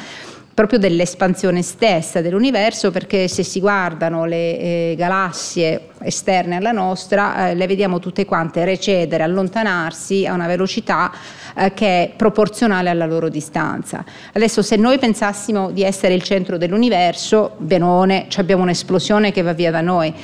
[0.56, 7.54] proprio dell'espansione stessa dell'universo, perché se si guardano le eh, galassie esterne alla nostra, eh,
[7.54, 11.12] le vediamo tutte quante recedere, allontanarsi a una velocità
[11.54, 14.02] eh, che è proporzionale alla loro distanza.
[14.32, 19.70] Adesso se noi pensassimo di essere il centro dell'universo, benone, abbiamo un'esplosione che va via
[19.70, 20.14] da noi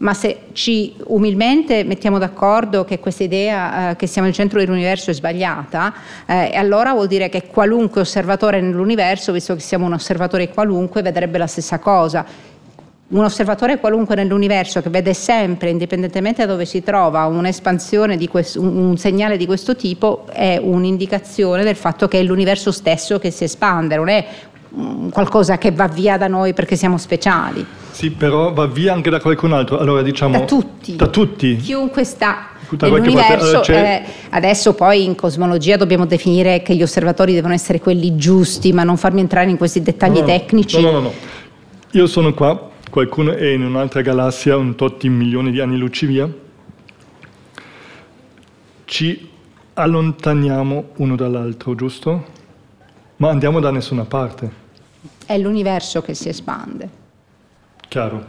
[0.00, 5.10] ma se ci umilmente mettiamo d'accordo che questa idea eh, che siamo il centro dell'universo
[5.10, 5.92] è sbagliata,
[6.26, 11.36] eh, allora vuol dire che qualunque osservatore nell'universo, visto che siamo un osservatore qualunque, vedrebbe
[11.38, 12.24] la stessa cosa.
[13.08, 18.60] Un osservatore qualunque nell'universo che vede sempre, indipendentemente da dove si trova, un'espansione, di questo,
[18.60, 23.42] un segnale di questo tipo, è un'indicazione del fatto che è l'universo stesso che si
[23.44, 24.24] espande, non è
[25.10, 27.64] qualcosa che va via da noi perché siamo speciali.
[27.90, 29.78] Sì, però va via anche da qualcun altro.
[29.78, 30.96] Allora, diciamo, da tutti.
[30.96, 31.56] Da tutti.
[31.56, 33.62] Chiunque sta nell'universo.
[33.64, 38.84] Eh, adesso poi in cosmologia dobbiamo definire che gli osservatori devono essere quelli giusti, ma
[38.84, 40.80] non farmi entrare in questi dettagli no, tecnici.
[40.80, 41.12] No, no, no.
[41.92, 46.06] Io sono qua, qualcuno è in un'altra galassia, un tot di milioni di anni luci
[46.06, 46.28] via.
[48.84, 49.28] Ci
[49.74, 52.38] allontaniamo uno dall'altro, giusto?
[53.20, 54.50] Ma andiamo da nessuna parte.
[55.26, 56.88] È l'universo che si espande.
[57.86, 58.24] Chiaro.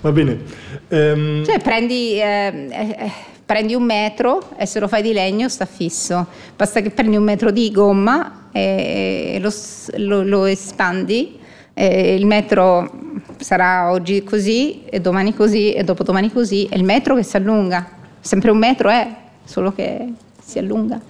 [0.00, 0.42] Va bene.
[0.88, 1.44] Um...
[1.44, 3.12] Cioè prendi, eh, eh,
[3.46, 6.26] prendi, un metro e se lo fai di legno sta fisso.
[6.56, 9.52] Basta che prendi un metro di gomma e lo,
[9.98, 11.38] lo, lo espandi.
[11.74, 12.90] E il metro
[13.38, 16.64] sarà oggi così e domani così e dopodomani così.
[16.64, 17.88] È il metro che si allunga.
[18.18, 19.08] Sempre un metro è,
[19.44, 20.12] solo che
[20.46, 21.00] si allunga.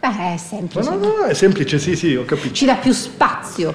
[0.00, 0.90] Beh, è semplice.
[0.90, 2.54] No, no, no, è semplice, sì, sì, ho capito.
[2.54, 3.72] Ci dà più spazio.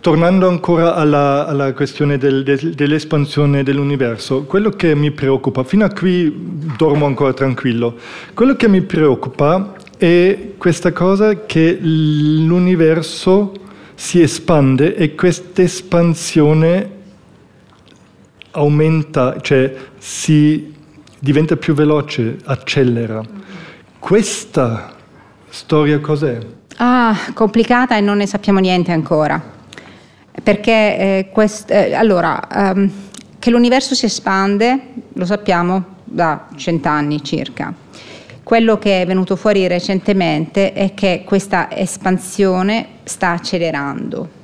[0.00, 5.90] Tornando ancora alla, alla questione del, del, dell'espansione dell'universo, quello che mi preoccupa, fino a
[5.90, 6.32] qui
[6.78, 7.96] dormo ancora tranquillo,
[8.32, 13.52] quello che mi preoccupa è questa cosa che l'universo
[13.94, 16.99] si espande e questa espansione
[18.52, 20.74] aumenta, cioè si
[21.18, 23.22] diventa più veloce, accelera.
[23.98, 24.94] Questa
[25.48, 26.38] storia cos'è?
[26.76, 29.58] Ah, complicata e non ne sappiamo niente ancora.
[30.42, 32.40] Perché eh, quest, eh, allora,
[32.74, 32.90] um,
[33.38, 37.72] che l'universo si espande lo sappiamo da cent'anni circa.
[38.42, 44.38] Quello che è venuto fuori recentemente è che questa espansione sta accelerando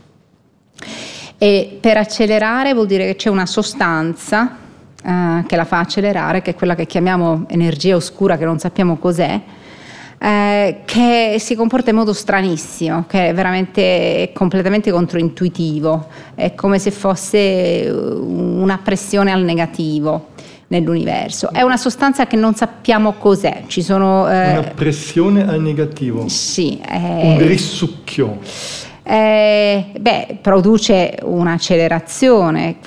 [1.39, 4.57] e per accelerare vuol dire che c'è una sostanza
[5.03, 8.97] eh, che la fa accelerare, che è quella che chiamiamo energia oscura, che non sappiamo
[8.97, 9.41] cos'è,
[10.19, 16.91] eh, che si comporta in modo stranissimo, che è veramente completamente controintuitivo, è come se
[16.91, 20.29] fosse una pressione al negativo
[20.69, 21.53] nell'universo.
[21.53, 23.65] È una sostanza che non sappiamo cos'è.
[23.67, 26.29] Ci sono, eh, una pressione al negativo.
[26.29, 26.81] Sì.
[26.91, 28.39] un risucchio
[29.09, 32.79] eh, beh, produce un'accelerazione,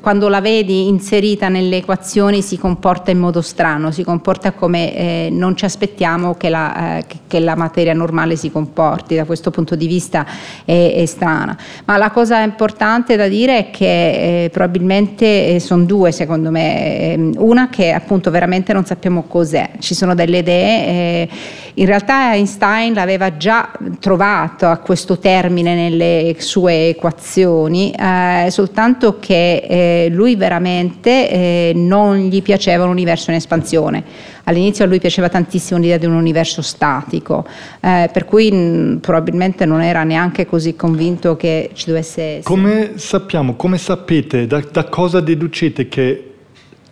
[0.00, 5.28] quando la vedi inserita nelle equazioni si comporta in modo strano, si comporta come eh,
[5.30, 9.74] non ci aspettiamo che la, eh, che la, materia normale si comporti, da questo punto
[9.74, 10.24] di vista
[10.64, 11.54] è, è strana.
[11.84, 17.12] Ma la cosa importante da dire è che eh, probabilmente eh, sono due secondo me,
[17.12, 21.28] ehm, una che appunto veramente non sappiamo cos'è, ci sono delle idee, eh,
[21.74, 29.18] in realtà Einstein l'aveva già trovato a questo termine, termine nelle sue equazioni, eh, soltanto
[29.18, 34.04] che eh, lui veramente eh, non gli piaceva un universo in espansione.
[34.44, 37.44] All'inizio a lui piaceva tantissimo l'idea di un universo statico,
[37.80, 42.42] eh, per cui mh, probabilmente non era neanche così convinto che ci dovesse essere.
[42.44, 46.24] Come sappiamo, come sapete, da, da cosa deducete che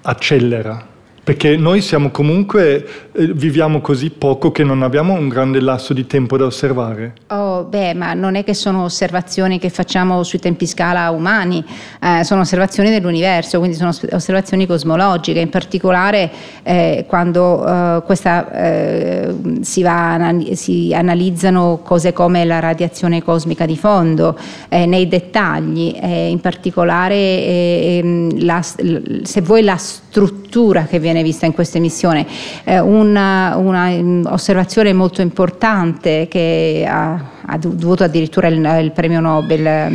[0.03, 0.95] accelera?
[1.27, 6.07] Perché noi siamo comunque, eh, viviamo così poco che non abbiamo un grande lasso di
[6.07, 7.15] tempo da osservare.
[7.31, 11.65] Oh, beh, ma non è che sono osservazioni che facciamo sui tempi scala umani,
[12.01, 16.31] eh, sono osservazioni dell'universo, quindi sono osservazioni cosmologiche, in particolare
[16.63, 23.77] eh, quando eh, questa, eh, si, va, si, analizzano cose come la radiazione cosmica di
[23.77, 29.77] fondo, eh, nei dettagli, in particolare ehm, la, se vuoi la
[30.17, 32.27] struttura che viene vista in questa emissione.
[32.65, 39.21] Eh, una, una, mm, osservazione molto importante che ha, ha dovuto addirittura il, il premio
[39.21, 39.91] Nobel eh,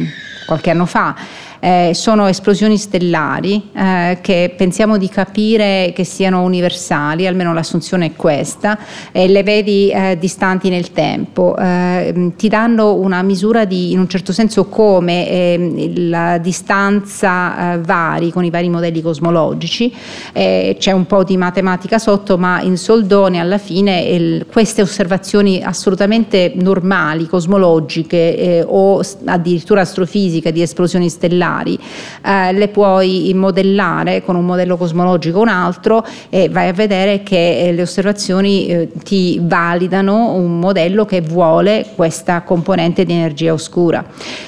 [0.45, 1.15] qualche anno fa
[1.61, 8.11] eh, sono esplosioni stellari eh, che pensiamo di capire che siano universali, almeno l'assunzione è
[8.15, 8.79] questa,
[9.11, 14.09] e le vedi eh, distanti nel tempo, eh, ti danno una misura di, in un
[14.09, 19.93] certo senso, come ehm, la distanza eh, vari con i vari modelli cosmologici,
[20.33, 26.53] c'è un po' di matematica sotto, ma in soldoni alla fine il, queste osservazioni assolutamente
[26.55, 31.77] normali, cosmologiche o addirittura astrofisiche di esplosioni stellari, particolari,
[32.23, 37.23] eh, le puoi modellare con un modello cosmologico o un altro e vai a vedere
[37.23, 43.53] che eh, le osservazioni eh, ti validano un modello che vuole questa componente di energia
[43.53, 44.03] oscura.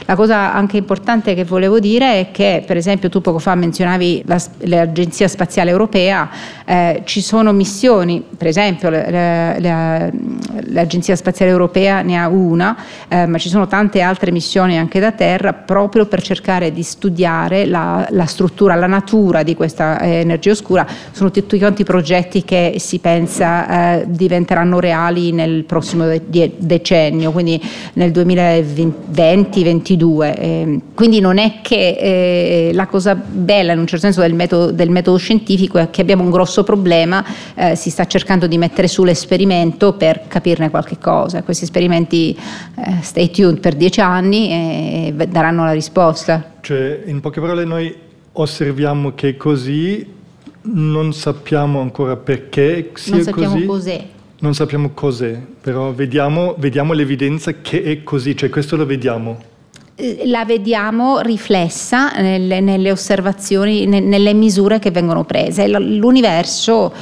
[0.06, 4.24] La cosa anche importante che volevo dire è che per esempio tu poco fa menzionavi
[4.26, 6.30] la, l'Agenzia Spaziale Europea,
[6.66, 10.10] eh, ci sono missioni, per esempio la, la,
[10.68, 12.78] l'Agenzia Spaziale Europea ne ha una,
[13.08, 17.66] eh, ma ci sono tante altre missioni anche da terra proprio per cercare di studiare
[17.66, 22.76] la, la struttura, la natura di questa eh, energia oscura, sono tutti quanti progetti che
[22.78, 27.60] si pensa eh, diventeranno reali nel prossimo de- decennio, quindi
[27.94, 30.36] nel 2020-2022.
[30.38, 34.70] Eh, quindi non è che eh, la cosa bella in un certo senso del metodo,
[34.72, 37.26] del metodo scientifico è che abbiamo un grosso problema,
[37.56, 41.41] eh, si sta cercando di mettere su l'esperimento per capirne qualche cosa.
[41.41, 42.38] Questi esperimenti
[42.76, 46.53] eh, stay tuned per dieci anni e daranno la risposta.
[46.64, 47.93] Cioè, in poche parole, noi
[48.32, 50.07] osserviamo che è così,
[50.61, 53.66] non sappiamo ancora perché sia non sappiamo così.
[53.66, 54.07] Cos'è.
[54.39, 59.51] Non sappiamo cos'è, però vediamo, vediamo l'evidenza che è così, cioè questo lo vediamo
[59.95, 65.68] eh, la vediamo riflessa nelle, nelle osservazioni, nelle misure che vengono prese.
[65.68, 66.93] L'universo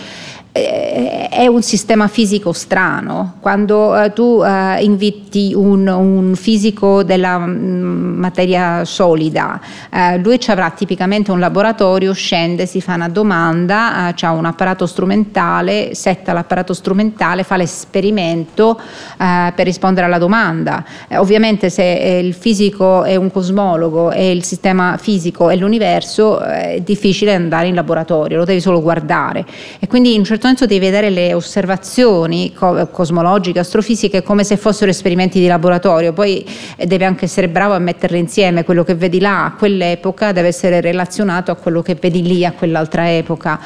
[0.53, 3.35] è un sistema fisico strano.
[3.39, 10.51] Quando eh, tu eh, inviti un, un, fisico della mm, materia solida, eh, lui ci
[10.51, 16.33] avrà tipicamente un laboratorio, scende, si fa una domanda, eh, ha un apparato strumentale, setta
[16.33, 18.77] l'apparato strumentale, fa l'esperimento
[19.17, 20.83] eh, per rispondere alla domanda.
[21.13, 27.33] ovviamente se il fisico è un cosmologo e il sistema fisico è l'universo, è difficile
[27.33, 29.45] andare in laboratorio, lo devi solo guardare.
[29.79, 34.57] E quindi in un certo certo senso devi vedere le osservazioni cosmologiche, astrofisiche come se
[34.57, 36.43] fossero esperimenti di laboratorio, poi
[36.75, 40.47] eh, devi anche essere bravo a metterle insieme, quello che vedi là a quell'epoca deve
[40.47, 43.59] essere relazionato a quello che vedi lì a quell'altra epoca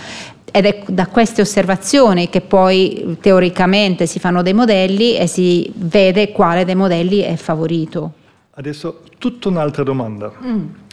[0.51, 6.31] ed è da queste osservazioni che poi teoricamente si fanno dei modelli e si vede
[6.31, 8.11] quale dei modelli è favorito.
[8.51, 10.31] Adesso tutta un'altra domanda.
[10.43, 10.83] Mm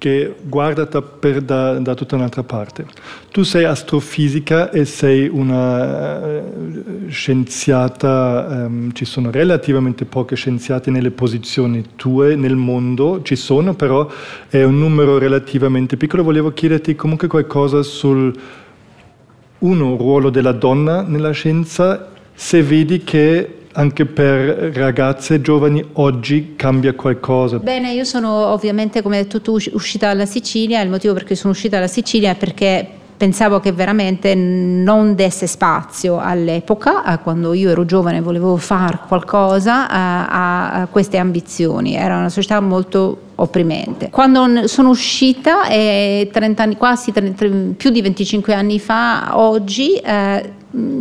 [0.00, 2.86] che guarda per, da, da, tutta un'altra parte.
[3.30, 11.10] Tu sei astrofisica e sei una uh, scienziata, um, ci sono relativamente poche scienziate nelle
[11.10, 14.08] posizioni tue nel mondo, ci sono però
[14.48, 16.22] è un numero relativamente piccolo.
[16.22, 18.34] Volevo chiederti comunque qualcosa sul
[19.58, 26.94] uno ruolo della donna nella scienza, se vedi che anche per ragazze giovani oggi cambia
[26.94, 27.58] qualcosa?
[27.58, 30.80] Bene, io sono ovviamente, come hai detto tu, uscita dalla Sicilia.
[30.80, 35.46] Il motivo per cui sono uscita dalla Sicilia è perché pensavo che veramente non desse
[35.46, 41.94] spazio all'epoca, quando io ero giovane e volevo fare qualcosa, a, a queste ambizioni.
[41.94, 44.08] Era una società molto opprimente.
[44.08, 50.52] Quando sono uscita, eh, 30 anni, quasi 30, più di 25 anni fa, oggi, eh,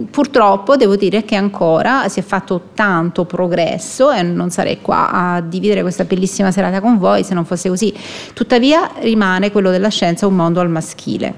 [0.10, 5.42] purtroppo devo dire che ancora si è fatto tanto progresso e non sarei qua a
[5.42, 7.94] dividere questa bellissima serata con voi se non fosse così.
[8.34, 11.36] Tuttavia rimane quello della scienza un mondo al maschile.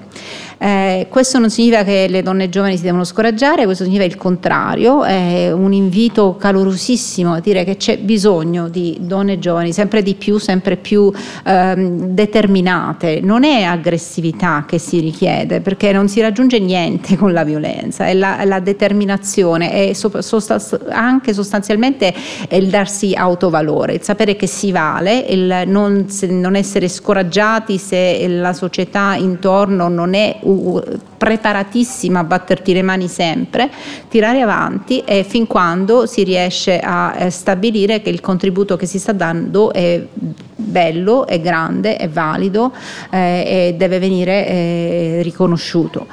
[0.63, 5.03] Eh, questo non significa che le donne giovani si devono scoraggiare, questo significa il contrario,
[5.03, 10.37] è un invito calorosissimo a dire che c'è bisogno di donne giovani sempre di più,
[10.37, 11.11] sempre più
[11.45, 13.21] ehm, determinate.
[13.23, 18.13] Non è aggressività che si richiede perché non si raggiunge niente con la violenza, è
[18.13, 22.13] la, la determinazione, è sost- anche sostanzialmente
[22.51, 28.53] il darsi autovalore, il sapere che si vale, il non, non essere scoraggiati se la
[28.53, 30.37] società intorno non è
[31.17, 33.69] preparatissima a batterti le mani sempre,
[34.09, 38.99] tirare avanti e fin quando si riesce a eh, stabilire che il contributo che si
[38.99, 40.03] sta dando è
[40.55, 42.71] bello, è grande, è valido
[43.09, 46.07] eh, e deve venire eh, riconosciuto.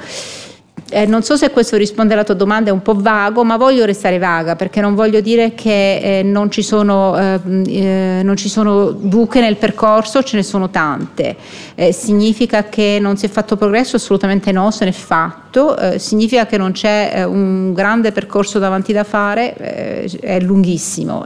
[0.90, 3.84] Eh, non so se questo risponde alla tua domanda, è un po' vago, ma voglio
[3.84, 8.48] restare vaga perché non voglio dire che eh, non, ci sono, eh, eh non, ci
[8.48, 11.36] sono, buche nel percorso, ce ne sono tante.
[11.74, 13.96] Eh, significa che non si è fatto progresso?
[13.96, 15.76] Assolutamente no, se ne è fatto.
[15.76, 19.54] Eh, significa che non c'è un grande percorso davanti da fare?
[19.58, 21.24] è lunghissimo.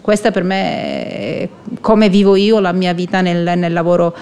[0.00, 1.48] questa per me è
[1.80, 4.14] come vivo io la mia vita nel, nel lavoro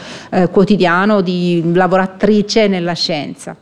[0.51, 3.57] quotidiano di lavoratrice nella scienza.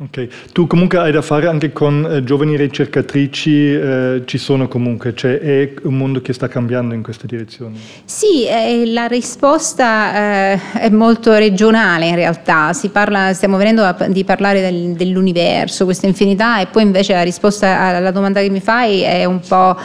[0.00, 5.12] Ok, tu comunque hai da fare anche con eh, giovani ricercatrici, eh, ci sono comunque,
[5.12, 7.74] cioè è un mondo che sta cambiando in questa direzione?
[8.04, 14.22] Sì, eh, la risposta eh, è molto regionale in realtà, parla, stiamo venendo a, di
[14.22, 19.00] parlare del, dell'universo, questa infinità e poi invece la risposta alla domanda che mi fai
[19.00, 19.76] è un po'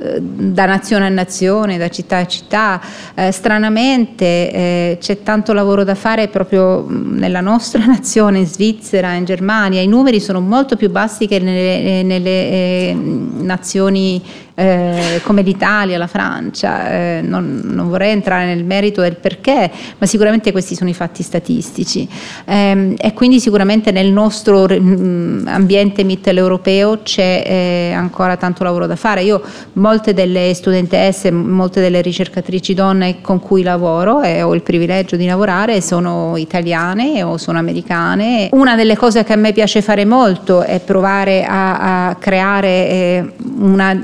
[0.00, 2.80] eh, da nazione a nazione, da città a città.
[3.16, 9.54] Eh, stranamente c'è tanto lavoro da fare proprio nella nostra nazione, in Svizzera, in Germania
[9.56, 14.22] Germania, i numeri sono molto più bassi che nelle, nelle eh, nazioni
[14.56, 16.90] eh, come l'Italia, la Francia.
[16.90, 21.22] Eh, non, non, vorrei entrare nel merito del perché, ma sicuramente questi sono i fatti
[21.22, 22.08] statistici.
[22.44, 28.96] Eh, e quindi sicuramente nel nostro mm, ambiente mitteleuropeo c'è eh, ancora tanto lavoro da
[28.96, 29.22] fare.
[29.22, 29.42] Io
[29.74, 35.26] molte delle studentesse, molte delle ricercatrici donne con cui lavoro e ho il privilegio di
[35.26, 38.48] lavorare sono italiane o sono americane.
[38.52, 43.32] Una delle cose che a me piace fare molto è provare a, a creare eh,
[43.58, 43.94] una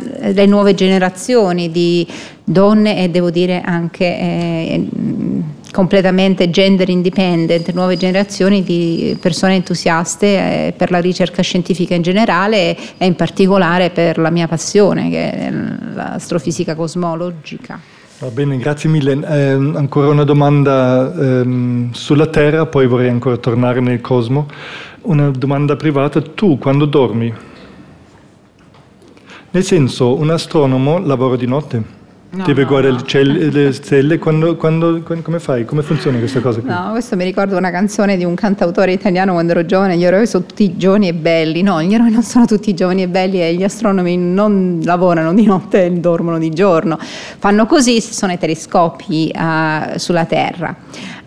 [0.42, 2.06] le nuove generazioni di
[2.44, 4.88] donne e devo dire anche eh,
[5.70, 12.76] completamente gender independent, nuove generazioni di persone entusiaste eh, per la ricerca scientifica in generale
[12.98, 17.80] e in particolare per la mia passione che è l'astrofisica cosmologica.
[18.18, 19.12] Va bene, grazie mille.
[19.12, 24.46] Eh, ancora una domanda ehm, sulla Terra, poi vorrei ancora tornare nel cosmo.
[25.02, 27.50] Una domanda privata, tu quando dormi
[29.52, 32.00] nel senso, un astronomo lavora di notte.
[32.34, 33.32] No, Deve no, guardare no.
[33.34, 35.66] le, le stelle, quando, quando, come fai?
[35.66, 36.70] Come funziona questa cosa qui?
[36.70, 40.26] No, questo mi ricorda una canzone di un cantautore italiano quando ero giovane, gli eroi
[40.26, 41.60] sono tutti giovani e belli.
[41.60, 45.44] No, gli eroi non sono tutti giovani e belli e gli astronomi non lavorano di
[45.44, 46.98] notte e dormono di giorno.
[46.98, 50.74] Fanno così se sono i telescopi uh, sulla Terra.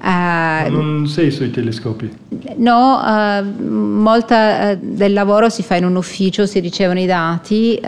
[0.01, 2.11] Uh, non sei sui telescopi?
[2.57, 7.79] No, uh, molta uh, del lavoro si fa in un ufficio, si ricevono i dati.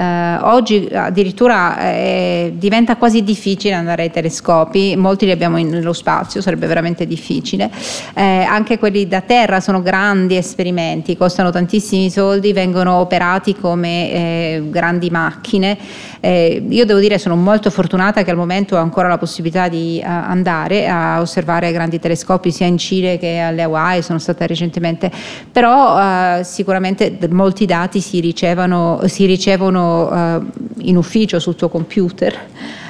[0.41, 6.67] oggi addirittura eh, diventa quasi difficile andare ai telescopi, molti li abbiamo nello spazio, sarebbe
[6.67, 7.69] veramente difficile.
[8.13, 14.63] Eh, anche quelli da terra sono grandi esperimenti, costano tantissimi soldi, vengono operati come eh,
[14.69, 15.77] grandi macchine.
[16.19, 20.01] Eh, io devo dire sono molto fortunata che al momento ho ancora la possibilità di
[20.03, 25.11] andare a osservare grandi telescopi telescopi sia in Cile che alle Hawaii, sono stata recentemente,
[25.51, 25.99] però
[26.39, 30.39] eh, sicuramente molti dati si, ricevono, si ricevono eh,
[30.89, 32.35] in ufficio sul tuo computer.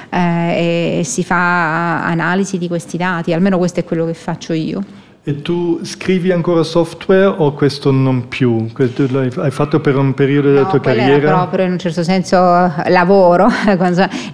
[0.09, 4.81] Eh, e si fa analisi di questi dati, almeno questo è quello che faccio io.
[5.27, 8.71] E tu scrivi ancora software o questo non più?
[8.71, 11.27] Questo l'hai fatto per un periodo della no, tua carriera?
[11.27, 13.49] Era proprio in un certo senso lavoro.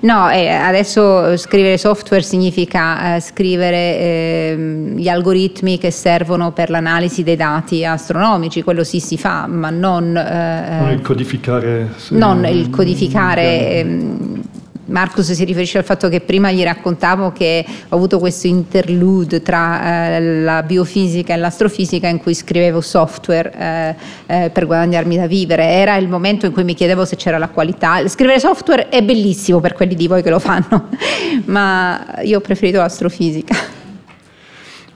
[0.02, 7.38] no, adesso scrivere software significa eh, scrivere eh, gli algoritmi che servono per l'analisi dei
[7.38, 10.16] dati astronomici, quello sì si fa, ma non...
[10.16, 11.89] Eh, non il codificare.
[12.10, 14.43] Non il codificare...
[14.86, 20.16] Marcus si riferisce al fatto che prima gli raccontavo che ho avuto questo interlude tra
[20.16, 25.64] eh, la biofisica e l'astrofisica in cui scrivevo software eh, eh, per guadagnarmi da vivere.
[25.64, 28.08] Era il momento in cui mi chiedevo se c'era la qualità.
[28.08, 30.90] Scrivere software è bellissimo per quelli di voi che lo fanno,
[31.46, 33.82] ma io ho preferito l'astrofisica.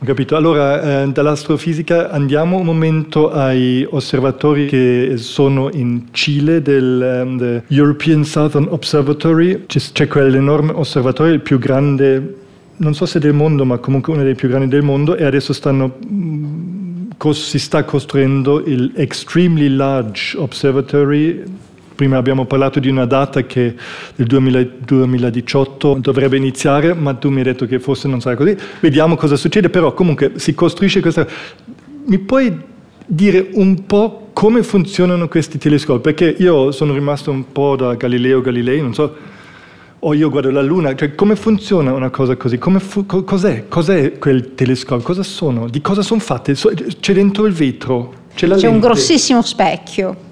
[0.04, 0.36] Capito.
[0.36, 8.24] Allora, eh, dall'astrofisica andiamo un momento ai osservatori che sono in Cile del um, European
[8.24, 9.66] Southern Observatory.
[9.66, 12.36] C'è, c'è quell'enorme osservatorio, il più grande,
[12.78, 15.52] non so se del mondo, ma comunque uno dei più grandi del mondo, e adesso
[15.52, 21.44] stanno mm, si sta costruendo il Extremely Large Observatory
[21.98, 23.74] Prima abbiamo parlato di una data che
[24.18, 28.56] nel 2018 dovrebbe iniziare, ma tu mi hai detto che forse non sarà così.
[28.82, 31.26] Vediamo cosa succede, però comunque si costruisce questa...
[32.06, 32.56] Mi puoi
[33.04, 36.02] dire un po' come funzionano questi telescopi?
[36.02, 39.16] Perché io sono rimasto un po' da Galileo Galilei, non so,
[39.98, 42.60] o io guardo la Luna, cioè come funziona una cosa così?
[42.78, 43.68] Fu- cos'è?
[43.68, 44.20] cos'è?
[44.20, 45.04] quel telescopio?
[45.04, 45.68] Cosa sono?
[45.68, 46.54] Di cosa sono fatte?
[46.54, 48.14] C'è dentro il vetro?
[48.36, 50.26] C'è, c'è un grossissimo specchio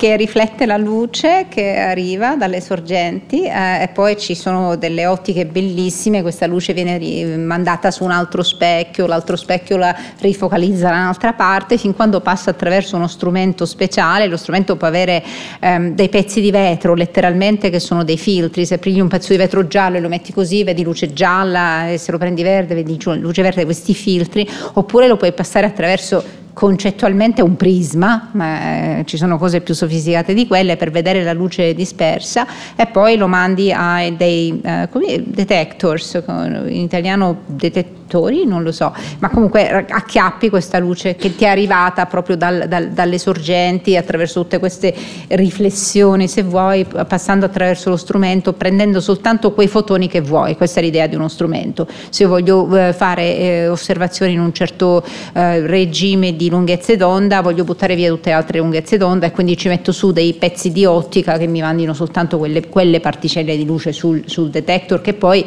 [0.00, 5.44] che riflette la luce che arriva dalle sorgenti eh, e poi ci sono delle ottiche
[5.44, 11.34] bellissime, questa luce viene mandata su un altro specchio, l'altro specchio la rifocalizza da un'altra
[11.34, 15.22] parte fin quando passa attraverso uno strumento speciale, lo strumento può avere
[15.60, 19.36] ehm, dei pezzi di vetro letteralmente che sono dei filtri, se prendi un pezzo di
[19.36, 22.98] vetro giallo e lo metti così vedi luce gialla e se lo prendi verde vedi
[23.04, 29.16] luce verde, questi filtri, oppure lo puoi passare attraverso concettualmente un prisma, ma eh, ci
[29.16, 32.46] sono cose più sofisticate di quelle per vedere la luce dispersa
[32.76, 39.30] e poi lo mandi a dei eh, detectors, in italiano detettori, non lo so, ma
[39.30, 44.58] comunque acchiappi questa luce che ti è arrivata proprio dal, dal, dalle sorgenti attraverso tutte
[44.58, 44.94] queste
[45.28, 50.82] riflessioni, se vuoi, passando attraverso lo strumento, prendendo soltanto quei fotoni che vuoi, questa è
[50.82, 51.88] l'idea di uno strumento.
[52.10, 55.02] Se io voglio eh, fare eh, osservazioni in un certo
[55.32, 59.56] eh, regime di lunghezze d'onda, voglio buttare via tutte le altre lunghezze d'onda e quindi
[59.56, 63.64] ci metto su dei pezzi di ottica che mi mandino soltanto quelle, quelle particelle di
[63.64, 65.44] luce sul, sul detector che poi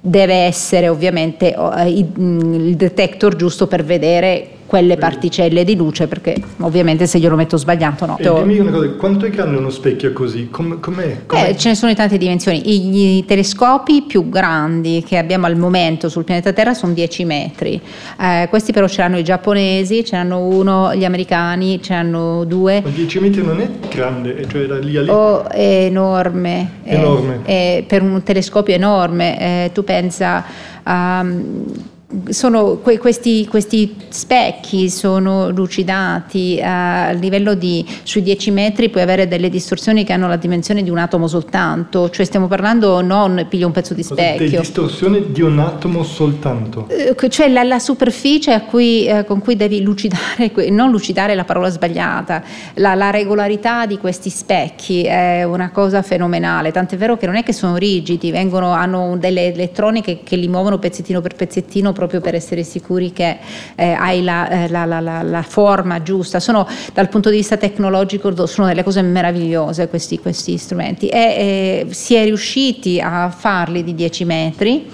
[0.00, 7.06] deve essere ovviamente eh, il detector giusto per vedere quelle particelle di luce perché ovviamente
[7.06, 8.18] se glielo metto sbagliato no.
[8.18, 10.48] E dimmi una cosa, quanto è grande uno specchio così?
[10.50, 11.22] Com- com'è?
[11.26, 11.50] com'è?
[11.50, 15.56] Eh, ce ne sono di tante dimensioni, I, i, telescopi più grandi che abbiamo al
[15.56, 17.80] momento sul pianeta Terra sono 10 metri,
[18.20, 22.80] eh, questi però ce l'hanno i giapponesi, ce l'hanno uno gli americani, ce l'hanno due.
[22.82, 25.08] Ma 10 metri non è grande, cioè da lì a lì?
[25.08, 27.40] Oh, è enorme, enorme.
[27.44, 30.44] È, è per un telescopio enorme, eh, tu pensa...
[30.84, 31.94] Um,
[32.28, 39.26] sono que- questi, questi, specchi sono lucidati a livello di sui 10 metri puoi avere
[39.26, 42.08] delle distorsioni che hanno la dimensione di un atomo soltanto.
[42.08, 44.46] Cioè stiamo parlando non piglio un pezzo di specchio.
[44.46, 46.88] Delle distorsioni di un atomo soltanto.
[46.88, 51.68] Eh, cioè la, la superficie cui, eh, con cui devi lucidare non lucidare la parola
[51.68, 52.42] sbagliata
[52.74, 56.70] la, la, regolarità di questi specchi è una cosa fenomenale.
[56.70, 60.78] Tant'è vero che non è che sono rigidi vengono, hanno delle elettroniche che li muovono
[60.78, 63.38] pezzettino per pezzettino proprio per essere sicuri che
[63.74, 66.38] eh, hai la, eh, la, la, la, forma giusta.
[66.38, 71.86] Sono dal punto di vista tecnologico sono delle cose meravigliose questi, questi strumenti e eh,
[71.90, 74.86] si è riusciti a farli di 10 metri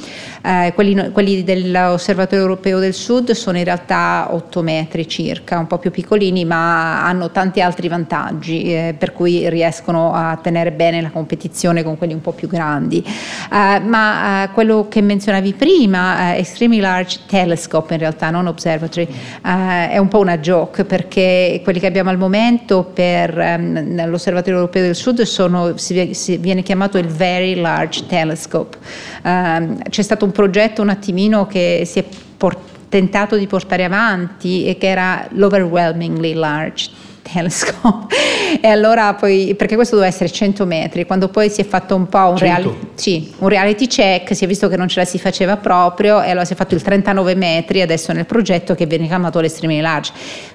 [0.42, 5.78] eh, quelli, quelli, dell'Osservatorio Europeo del Sud sono in realtà 8 metri circa, un po'
[5.78, 11.10] più piccolini, ma hanno tanti altri vantaggi, eh, per cui riescono a tenere bene la
[11.10, 13.04] competizione con quelli un po' più grandi.
[13.04, 19.06] Eh, ma eh, quello che menzionavi prima, eh, Extremely Large Telescope in realtà, non Observatory,
[19.44, 24.58] eh, è un po' una joke perché quelli che abbiamo al momento per ehm, l'Osservatorio
[24.58, 28.78] Europeo del Sud sono, si, si, viene chiamato il Very Large Telescope.
[29.22, 32.04] Ehm, c'è stato un progetto un attimino che si è
[32.36, 36.90] port- tentato di portare avanti e che era l'overwhelmingly large
[37.22, 38.14] telescope
[38.60, 42.08] e allora poi perché questo doveva essere 100 metri quando poi si è fatto un
[42.08, 45.18] po' un, reali- sì, un reality check si è visto che non ce la si
[45.18, 49.06] faceva proprio e allora si è fatto il 39 metri adesso nel progetto che viene
[49.06, 50.12] chiamato l'extremely large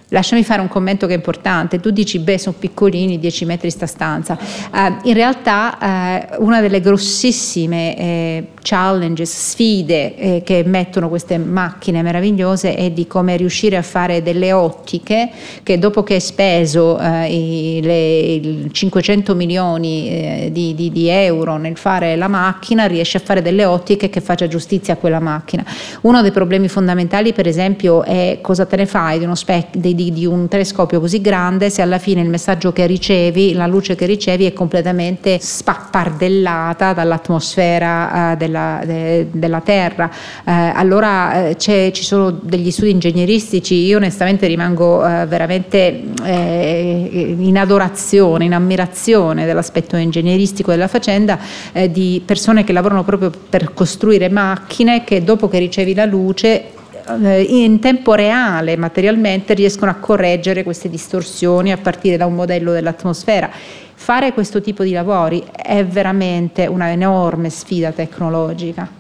[0.09, 1.81] Lasciami fare un commento che è importante.
[1.81, 4.37] Tu dici, beh, sono piccolini, 10 metri sta stanza.
[4.71, 12.01] Uh, in realtà uh, una delle grossissime eh, challenges, sfide eh, che mettono queste macchine
[12.01, 15.29] meravigliose è di come riuscire a fare delle ottiche
[15.63, 21.07] che dopo che hai speso eh, i, le, i 500 milioni eh, di, di, di,
[21.07, 25.19] euro nel fare la macchina, riesci a fare delle ottiche che faccia giustizia a quella
[25.19, 25.65] macchina.
[26.01, 30.13] Uno dei problemi fondamentali, per esempio, è cosa te ne fai di uno specchio di,
[30.13, 34.05] di, un telescopio così grande se alla fine il messaggio che ricevi, la luce che
[34.05, 40.09] ricevi è completamente spappardellata dall'atmosfera eh, della, de, della, Terra.
[40.45, 47.57] Eh, allora eh, ci sono degli studi ingegneristici, io onestamente rimango eh, veramente eh, in
[47.57, 51.39] adorazione, in ammirazione dell'aspetto ingegneristico della faccenda
[51.73, 56.75] eh, di persone che lavorano proprio per costruire macchine che dopo che ricevi la luce
[57.23, 62.71] eh, in tempo reale materialmente riescono a correggere queste distorsioni a partire da un modello
[62.71, 63.49] dell'atmosfera.
[63.93, 68.96] Fare questo tipo di lavori è veramente una enorme sfida tecnologica.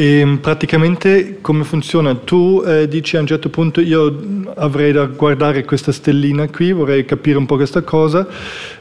[0.00, 2.14] E praticamente come funziona?
[2.14, 7.04] Tu eh, dici a un certo punto io avrei da guardare questa stellina qui, vorrei
[7.04, 8.24] capire un po' questa cosa,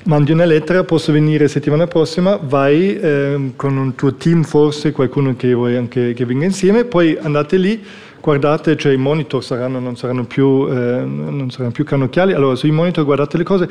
[0.03, 5.35] mandi una lettera, posso venire settimana prossima, vai eh, con un tuo team forse, qualcuno
[5.35, 7.83] che vuoi anche che venga insieme, poi andate lì,
[8.27, 10.73] guardate, cioè i monitor saranno, non, saranno più, eh,
[11.05, 13.69] non saranno più cannocchiali, allora sui monitor guardate le cose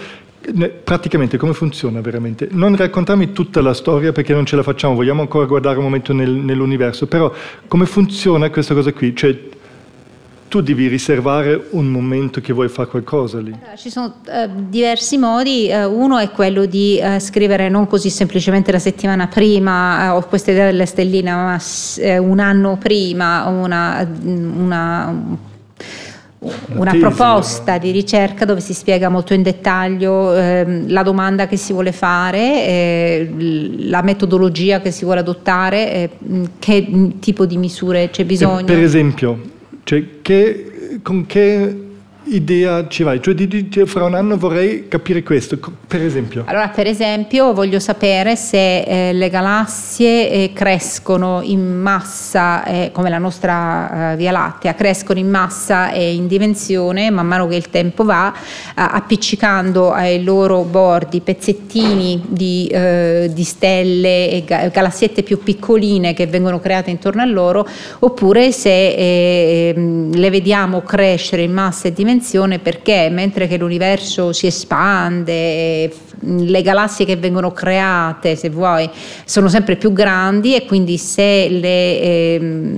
[0.83, 2.49] praticamente come funziona veramente?
[2.53, 6.15] Non raccontarmi tutta la storia perché non ce la facciamo, vogliamo ancora guardare un momento
[6.15, 7.31] nel, nell'universo, però
[7.69, 9.15] come funziona questa cosa qui?
[9.15, 9.39] Cioè,
[10.49, 13.55] tu devi riservare un momento che vuoi fare qualcosa lì.
[13.77, 18.73] Ci sono uh, diversi modi, uh, uno è quello di uh, scrivere non così semplicemente
[18.73, 25.55] la settimana prima, ho questa idea della stellina, ma un anno prima, una, una
[26.75, 31.57] una tesi, proposta di ricerca dove si spiega molto in dettaglio eh, la domanda che
[31.57, 33.31] si vuole fare, eh,
[33.79, 36.11] la metodologia che si vuole adottare, eh,
[36.59, 38.65] che tipo di misure c'è bisogno.
[38.65, 39.41] Per esempio,
[39.87, 41.86] cioè che, con che
[42.27, 43.21] idea ci vai?
[43.21, 46.45] Cioè, di, di, fra un anno vorrei capire questo, per esempio.
[46.47, 53.11] Allora, per esempio, voglio sapere se eh, le galassie eh, crescono in massa, eh, come
[53.11, 57.71] la nostra eh, Via Lattea, crescono in massa e in dimensione man mano che il
[57.71, 58.33] tempo va,
[58.75, 66.27] appiccicando ai loro bordi pezzettini di, eh, di stelle e ga- galassiette più piccoline che
[66.27, 67.67] vengono create intorno a loro,
[68.01, 73.59] oppure se eh, ehm, le vediamo crescere in massa e dimensione dimensione perché mentre che
[73.59, 75.91] l'universo si espande,
[76.21, 78.89] le galassie che vengono create, se vuoi,
[79.25, 82.69] sono sempre più grandi e quindi se le, eh,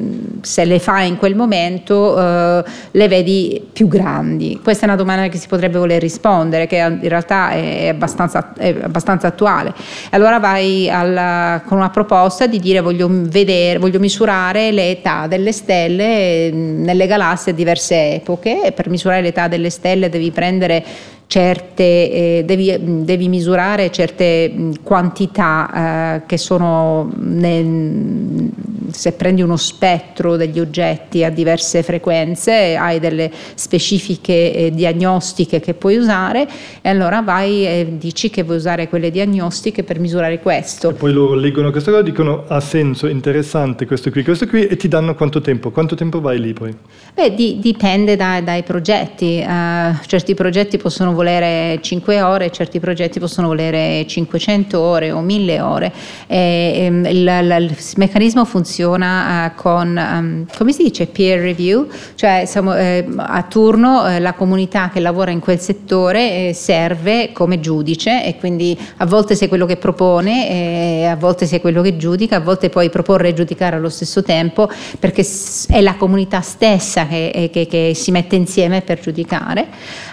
[0.41, 4.61] se le fai in quel momento eh, le vedi più grandi.
[4.63, 8.75] Questa è una domanda che si potrebbe voler rispondere, che in realtà è abbastanza, è
[8.83, 9.73] abbastanza attuale.
[10.11, 15.53] Allora vai alla, con una proposta di dire voglio vedere, voglio misurare le età delle
[15.53, 20.85] stelle nelle galassie a diverse epoche per misurare l'età delle stelle devi prendere
[21.29, 22.75] certe, eh, devi,
[23.05, 28.51] devi, misurare certe quantità eh, che sono nel,
[28.91, 35.75] se prendi uno spettro degli oggetti a diverse frequenze hai delle specifiche eh, diagnostiche che
[35.75, 36.49] puoi usare
[36.81, 40.89] e allora vai e dici che vuoi usare quelle diagnostiche per misurare questo.
[40.89, 44.77] E poi loro leggono questa cosa dicono ha senso, interessante questo qui, questo qui e
[44.77, 45.73] ti danno quanto tempo?
[45.73, 46.75] Quanto tempo vai lì poi?
[47.13, 53.19] Beh, di, dipende da, dai progetti, uh, certi progetti possono volere 5 ore, certi progetti
[53.19, 55.93] possono volere 500 ore o 1000 ore.
[56.29, 61.89] E, um, il, il, il, meccanismo funziona uh, con, um, come si dice, peer review,
[62.15, 67.33] cioè siamo, eh, a turno eh, la comunità che lavora in quel settore eh, serve
[67.33, 71.97] come giudice e quindi a volte sei quello che propone, a volte sei quello che
[71.97, 75.27] giudica, a volte puoi proporre e giudicare allo stesso tempo perché
[75.69, 79.67] è la comunità stessa che, che, che si mette insieme per giudicare.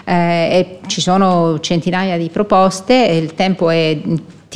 [0.04, 3.98] Eh, ci sono centinaia di proposte, il tempo è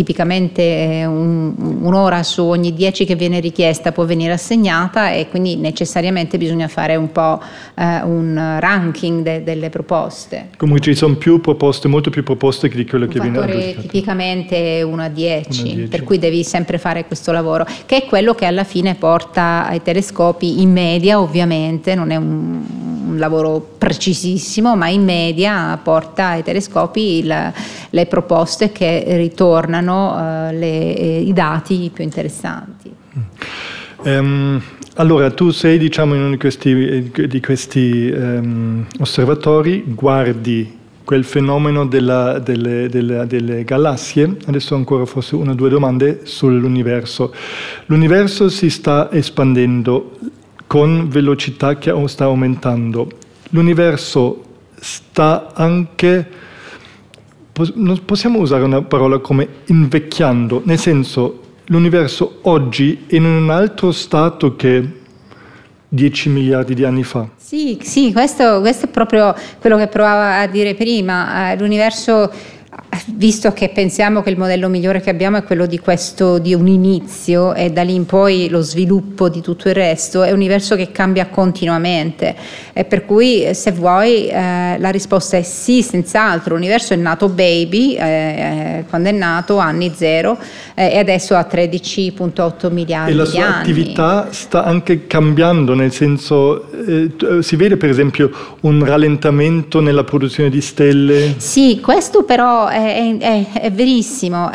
[0.00, 6.38] tipicamente un, un'ora su ogni dieci che viene richiesta può venire assegnata e quindi necessariamente
[6.38, 7.38] bisogna fare un po'
[7.74, 10.48] eh, un ranking de, delle proposte.
[10.56, 13.76] Comunque ci sono più proposte, molto più proposte di quello che viene adottate.
[13.82, 18.46] tipicamente 1 a 10, per cui devi sempre fare questo lavoro, che è quello che
[18.46, 22.62] alla fine porta ai telescopi in media ovviamente, non è un,
[23.10, 27.52] un lavoro precisissimo, ma in media porta ai telescopi il,
[27.90, 32.92] le proposte che ritornano uh, le, eh, i dati più interessanti.
[34.02, 34.62] Um,
[34.94, 40.78] allora, tu sei diciamo, in uno di questi, di questi um, osservatori, guardi
[41.10, 44.36] quel fenomeno della, delle, delle, delle, galassie.
[44.46, 47.34] Adesso ancora forse una o due domande sull'universo.
[47.86, 50.16] L'universo si sta espandendo
[50.66, 53.10] con velocità che sta aumentando.
[53.50, 54.44] L'universo
[54.78, 56.28] sta anche,
[57.74, 63.92] non possiamo usare una parola come invecchiando, nel senso l'universo oggi è in un altro
[63.92, 64.98] stato che
[65.88, 67.28] 10 miliardi di anni fa.
[67.36, 71.50] Sì, sì questo, questo è proprio quello che provavo a dire prima.
[71.50, 72.30] Eh, l'universo
[73.14, 76.66] visto che pensiamo che il modello migliore che abbiamo è quello di questo di un
[76.66, 80.76] inizio e da lì in poi lo sviluppo di tutto il resto, è un universo
[80.76, 82.34] che cambia continuamente
[82.72, 87.94] e per cui se vuoi eh, la risposta è sì, senz'altro, l'universo è nato baby,
[87.94, 90.38] eh, eh quando è nato anni zero
[90.74, 93.10] eh, e adesso ha 13.8 miliardi di anni.
[93.10, 98.30] E la sua attività sta anche cambiando, nel senso eh, si vede per esempio
[98.60, 101.34] un rallentamento nella produzione di stelle?
[101.38, 104.50] Sì, questo però è, è, è verissimo,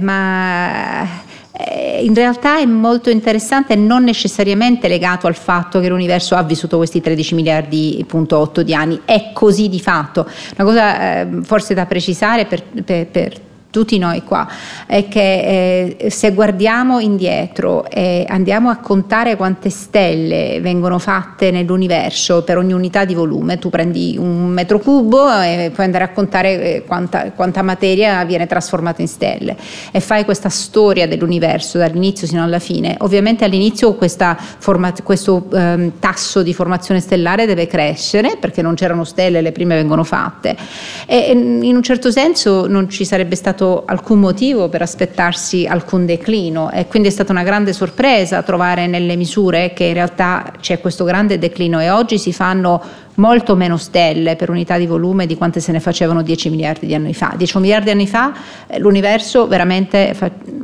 [0.00, 1.26] ma
[1.60, 6.76] eh, in realtà è molto interessante non necessariamente legato al fatto che l'universo ha vissuto
[6.76, 10.28] questi 13 miliardi, punto 8 di anni, è così di fatto.
[10.56, 13.40] Una cosa eh, forse da precisare per, per, per
[13.78, 14.48] tutti noi qua,
[14.86, 22.42] è che eh, se guardiamo indietro e andiamo a contare quante stelle vengono fatte nell'universo
[22.42, 26.74] per ogni unità di volume, tu prendi un metro cubo e puoi andare a contare
[26.74, 29.56] eh, quanta, quanta materia viene trasformata in stelle
[29.92, 32.96] e fai questa storia dell'universo dall'inizio fino alla fine.
[32.98, 33.96] Ovviamente all'inizio
[34.58, 39.76] forma, questo eh, tasso di formazione stellare deve crescere perché non c'erano stelle, le prime
[39.76, 40.56] vengono fatte
[41.06, 46.06] e in un certo senso non ci sarebbe stato stato alcun motivo per aspettarsi alcun
[46.06, 50.80] declino e quindi è stata una grande sorpresa trovare nelle misure che in realtà c'è
[50.80, 52.80] questo grande declino e oggi si fanno
[53.14, 56.94] molto meno stelle per unità di volume di quante se ne facevano 10 miliardi di
[56.94, 57.34] anni fa.
[57.36, 58.32] 10 miliardi di anni fa
[58.66, 60.16] eh, l'universo veramente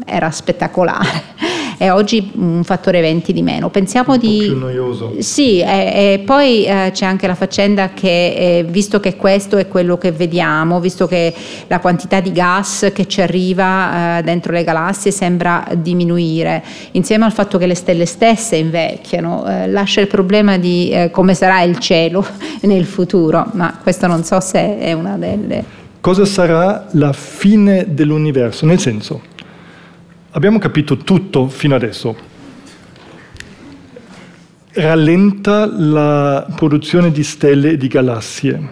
[0.07, 3.71] era spettacolare e oggi un fattore 20 di meno.
[3.71, 4.39] Pensiamo un di...
[4.39, 5.15] più noioso.
[5.19, 9.69] Sì, e, e poi eh, c'è anche la faccenda che eh, visto che questo è
[9.69, 11.35] quello che vediamo, visto che
[11.67, 16.63] la quantità di gas che ci arriva eh, dentro le galassie sembra diminuire,
[16.93, 21.35] insieme al fatto che le stelle stesse invecchiano, eh, lascia il problema di eh, come
[21.35, 22.27] sarà il cielo
[22.63, 25.83] nel futuro, ma questo non so se è una delle...
[26.01, 28.67] Cosa sarà la fine dell'universo?
[28.67, 29.23] Nel senso,
[30.37, 32.17] Abbiamo capito tutto fino adesso.
[34.73, 38.69] Rallenta la produzione di stelle e di galassie.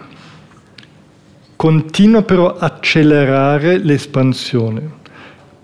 [1.55, 4.91] Continua però a accelerare l'espansione.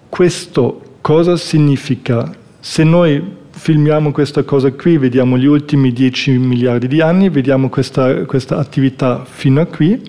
[0.08, 2.34] Questo cosa significa?
[2.62, 8.24] Se noi filmiamo questa cosa qui, vediamo gli ultimi 10 miliardi di anni, vediamo questa,
[8.24, 10.02] questa attività fino a qui,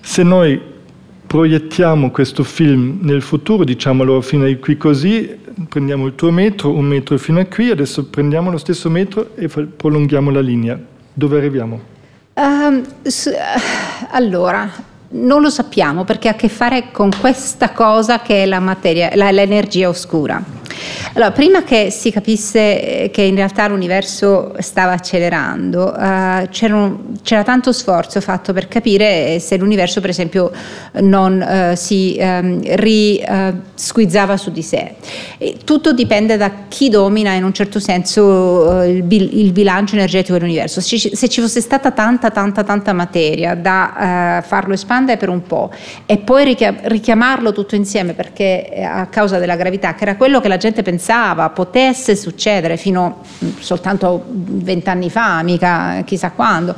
[0.00, 0.69] se noi
[1.30, 6.72] proiettiamo questo film nel futuro, diciamo allora fino a qui così, prendiamo il tuo metro,
[6.72, 10.76] un metro fino a qui, adesso prendiamo lo stesso metro e prolunghiamo la linea.
[11.14, 11.80] Dove arriviamo?
[12.34, 13.30] Um, s-
[14.10, 14.68] allora,
[15.12, 19.10] non lo sappiamo perché ha a che fare con questa cosa che è la materia,
[19.14, 20.58] la, l'energia oscura.
[21.14, 27.72] Allora, prima che si capisse eh, che in realtà l'universo stava accelerando, uh, c'era tanto
[27.72, 30.50] sforzo fatto per capire se l'universo, per esempio,
[31.00, 34.94] non uh, si um, risquizzava uh, su di sé.
[35.38, 40.34] E tutto dipende da chi domina in un certo senso il, bil- il, bilancio energetico
[40.34, 40.80] dell'universo.
[40.80, 45.42] Se ci, se ci, fosse stata tanta, tanta, tanta materia da farlo espandere per un
[45.42, 45.70] po'
[46.06, 50.56] e poi richiamarlo tutto insieme perché a causa della gravità, che era quello che la
[50.56, 56.74] gente pensava potesse succedere fino mm, soltanto vent'anni fa, mica chissà quando.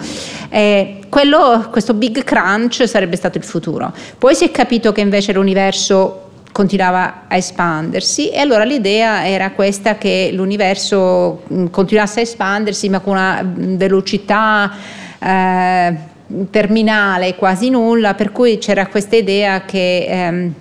[0.48, 3.92] Eh, quello, questo big crunch sarebbe stato il futuro.
[4.18, 9.96] Poi si è capito che invece l'universo continuava a espandersi e allora l'idea era questa
[9.96, 14.70] che l'universo mm, continuasse a espandersi ma con una mm, velocità
[15.18, 16.10] eh,
[16.51, 20.55] terminale quasi nulla, per cui c'era questa idea che ehm,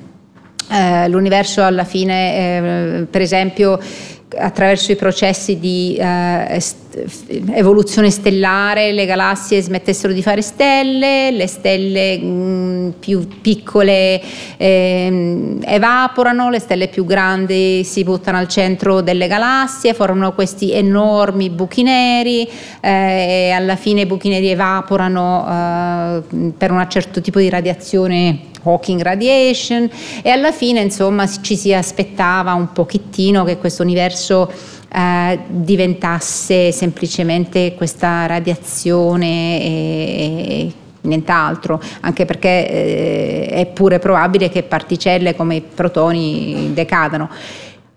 [0.71, 3.79] eh, l'universo alla fine, eh, per esempio,
[4.37, 6.61] attraverso i processi di eh,
[7.53, 14.21] evoluzione stellare le galassie smettessero di fare stelle, le stelle mh, più piccole
[14.57, 21.49] eh, evaporano, le stelle più grandi si buttano al centro delle galassie, formano questi enormi
[21.49, 22.47] buchi neri
[22.81, 22.89] eh,
[23.47, 29.01] e alla fine i buchi neri evaporano eh, per un certo tipo di radiazione Hawking
[29.01, 29.89] radiation
[30.21, 34.51] e alla fine insomma ci si aspettava un pochettino che questo universo
[34.93, 44.63] eh, diventasse semplicemente questa radiazione e, e nient'altro, anche perché eh, è pure probabile che
[44.63, 47.29] particelle come i protoni decadano.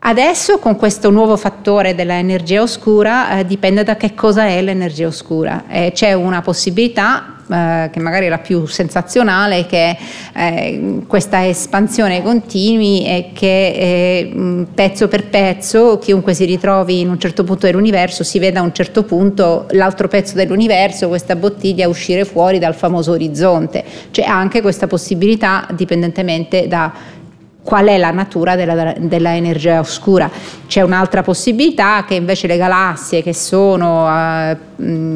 [0.07, 5.65] Adesso con questo nuovo fattore dell'energia oscura eh, dipende da che cosa è l'energia oscura.
[5.67, 9.97] Eh, c'è una possibilità eh, che magari è la più sensazionale, che
[10.35, 17.19] eh, questa espansione continui e che eh, pezzo per pezzo chiunque si ritrovi in un
[17.19, 22.27] certo punto dell'universo si veda a un certo punto l'altro pezzo dell'universo, questa bottiglia uscire
[22.27, 23.83] fuori dal famoso orizzonte.
[24.11, 27.23] C'è anche questa possibilità dipendentemente da
[27.65, 30.31] qual è la natura della, della, energia oscura.
[30.67, 34.57] C'è un'altra possibilità che invece le galassie che sono eh,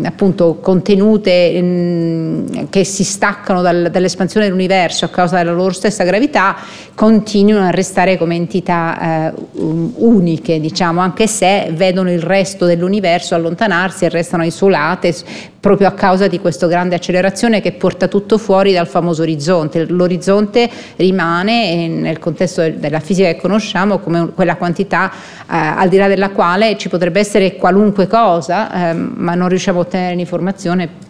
[0.05, 6.57] appunto contenute, in, che si staccano dal, dall'espansione dell'universo a causa della loro stessa gravità,
[6.95, 14.07] continuano a restare come entità eh, uniche, diciamo, anche se vedono il resto dell'universo allontanarsi
[14.07, 15.15] e restano isolate
[15.61, 19.87] proprio a causa di questa grande accelerazione che porta tutto fuori dal famoso orizzonte.
[19.87, 25.97] L'orizzonte rimane nel contesto contesto della fisica che conosciamo come quella quantità eh, al di
[25.97, 31.07] là della quale ci potrebbe essere qualunque cosa, eh, ma non riusciamo a ottenere l'informazione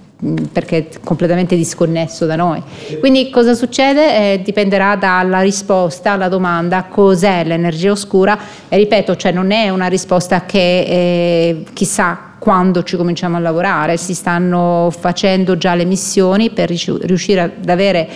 [0.52, 2.60] perché è completamente disconnesso da noi.
[2.98, 4.32] Quindi cosa succede?
[4.32, 8.36] Eh, dipenderà dalla risposta alla domanda cos'è l'energia oscura
[8.68, 13.96] e ripeto, cioè non è una risposta che eh, chissà quando ci cominciamo a lavorare,
[13.96, 18.08] si stanno facendo già le missioni per riuscire ad avere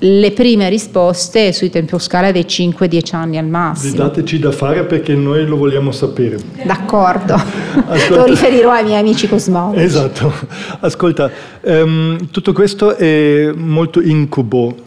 [0.00, 3.96] le prime risposte sui tempi scala dei 5-10 anni al massimo.
[3.96, 6.38] Dateci da fare perché noi lo vogliamo sapere.
[6.64, 7.34] D'accordo,
[8.10, 9.82] lo riferirò ai miei amici cosmologi.
[9.82, 10.32] Esatto,
[10.80, 11.30] ascolta,
[11.62, 14.86] um, tutto questo è molto incubo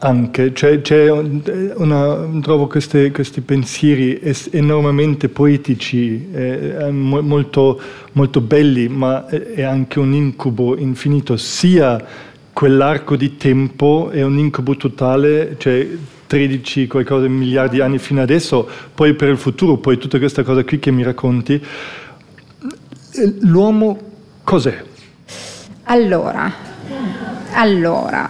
[0.00, 4.20] anche, cioè, c'è una, trovo queste, questi pensieri
[4.52, 7.80] enormemente poetici, eh, molto,
[8.12, 12.00] molto belli, ma è anche un incubo infinito, sia
[12.58, 15.86] quell'arco di tempo è un incubo totale, cioè
[16.26, 20.64] 13 qualcosa miliardi di anni fino adesso, poi per il futuro, poi tutta questa cosa
[20.64, 21.64] qui che mi racconti.
[23.42, 23.96] L'uomo
[24.42, 24.82] cos'è?
[25.84, 26.52] Allora,
[27.52, 28.28] allora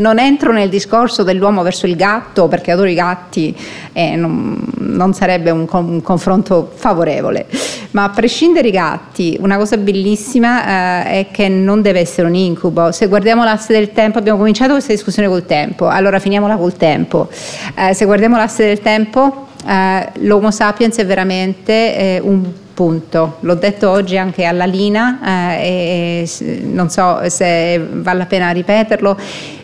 [0.00, 3.54] non entro nel discorso dell'uomo verso il gatto perché adoro i gatti
[3.92, 7.46] e non, non sarebbe un, un, confronto favorevole.
[7.92, 12.34] Ma a prescindere i gatti, una cosa bellissima eh, è che non deve essere un
[12.34, 12.92] incubo.
[12.92, 17.28] Se guardiamo l'asse del tempo, abbiamo cominciato questa discussione col tempo, allora finiamola col tempo.
[17.76, 23.36] Eh, se guardiamo l'asse del tempo, eh, l'Homo sapiens è veramente eh, un punto.
[23.40, 25.18] L'ho detto oggi anche alla Lina
[25.58, 29.18] eh, e non so se vale la pena ripeterlo,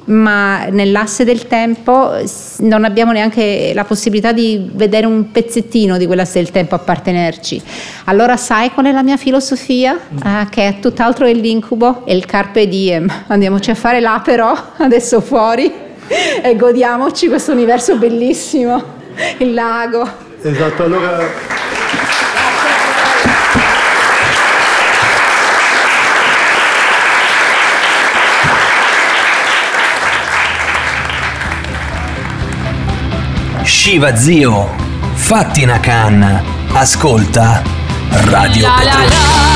[0.06, 2.12] ma nell'asse del tempo
[2.58, 7.62] non abbiamo neanche la possibilità di vedere un pezzettino di quell'asse del tempo appartenerci.
[8.04, 9.98] Allora sai qual è la mia filosofia?
[10.24, 13.10] Eh, che è tutt'altro che l'incubo, è il carpe diem.
[13.28, 15.72] Andiamoci a fare là però, adesso fuori,
[16.42, 18.82] e godiamoci questo universo bellissimo,
[19.38, 20.08] il lago.
[20.42, 21.54] Esatto, allora...
[33.86, 34.68] Shiva zio,
[35.14, 37.62] fatti una canna, ascolta
[38.08, 39.55] Radio la.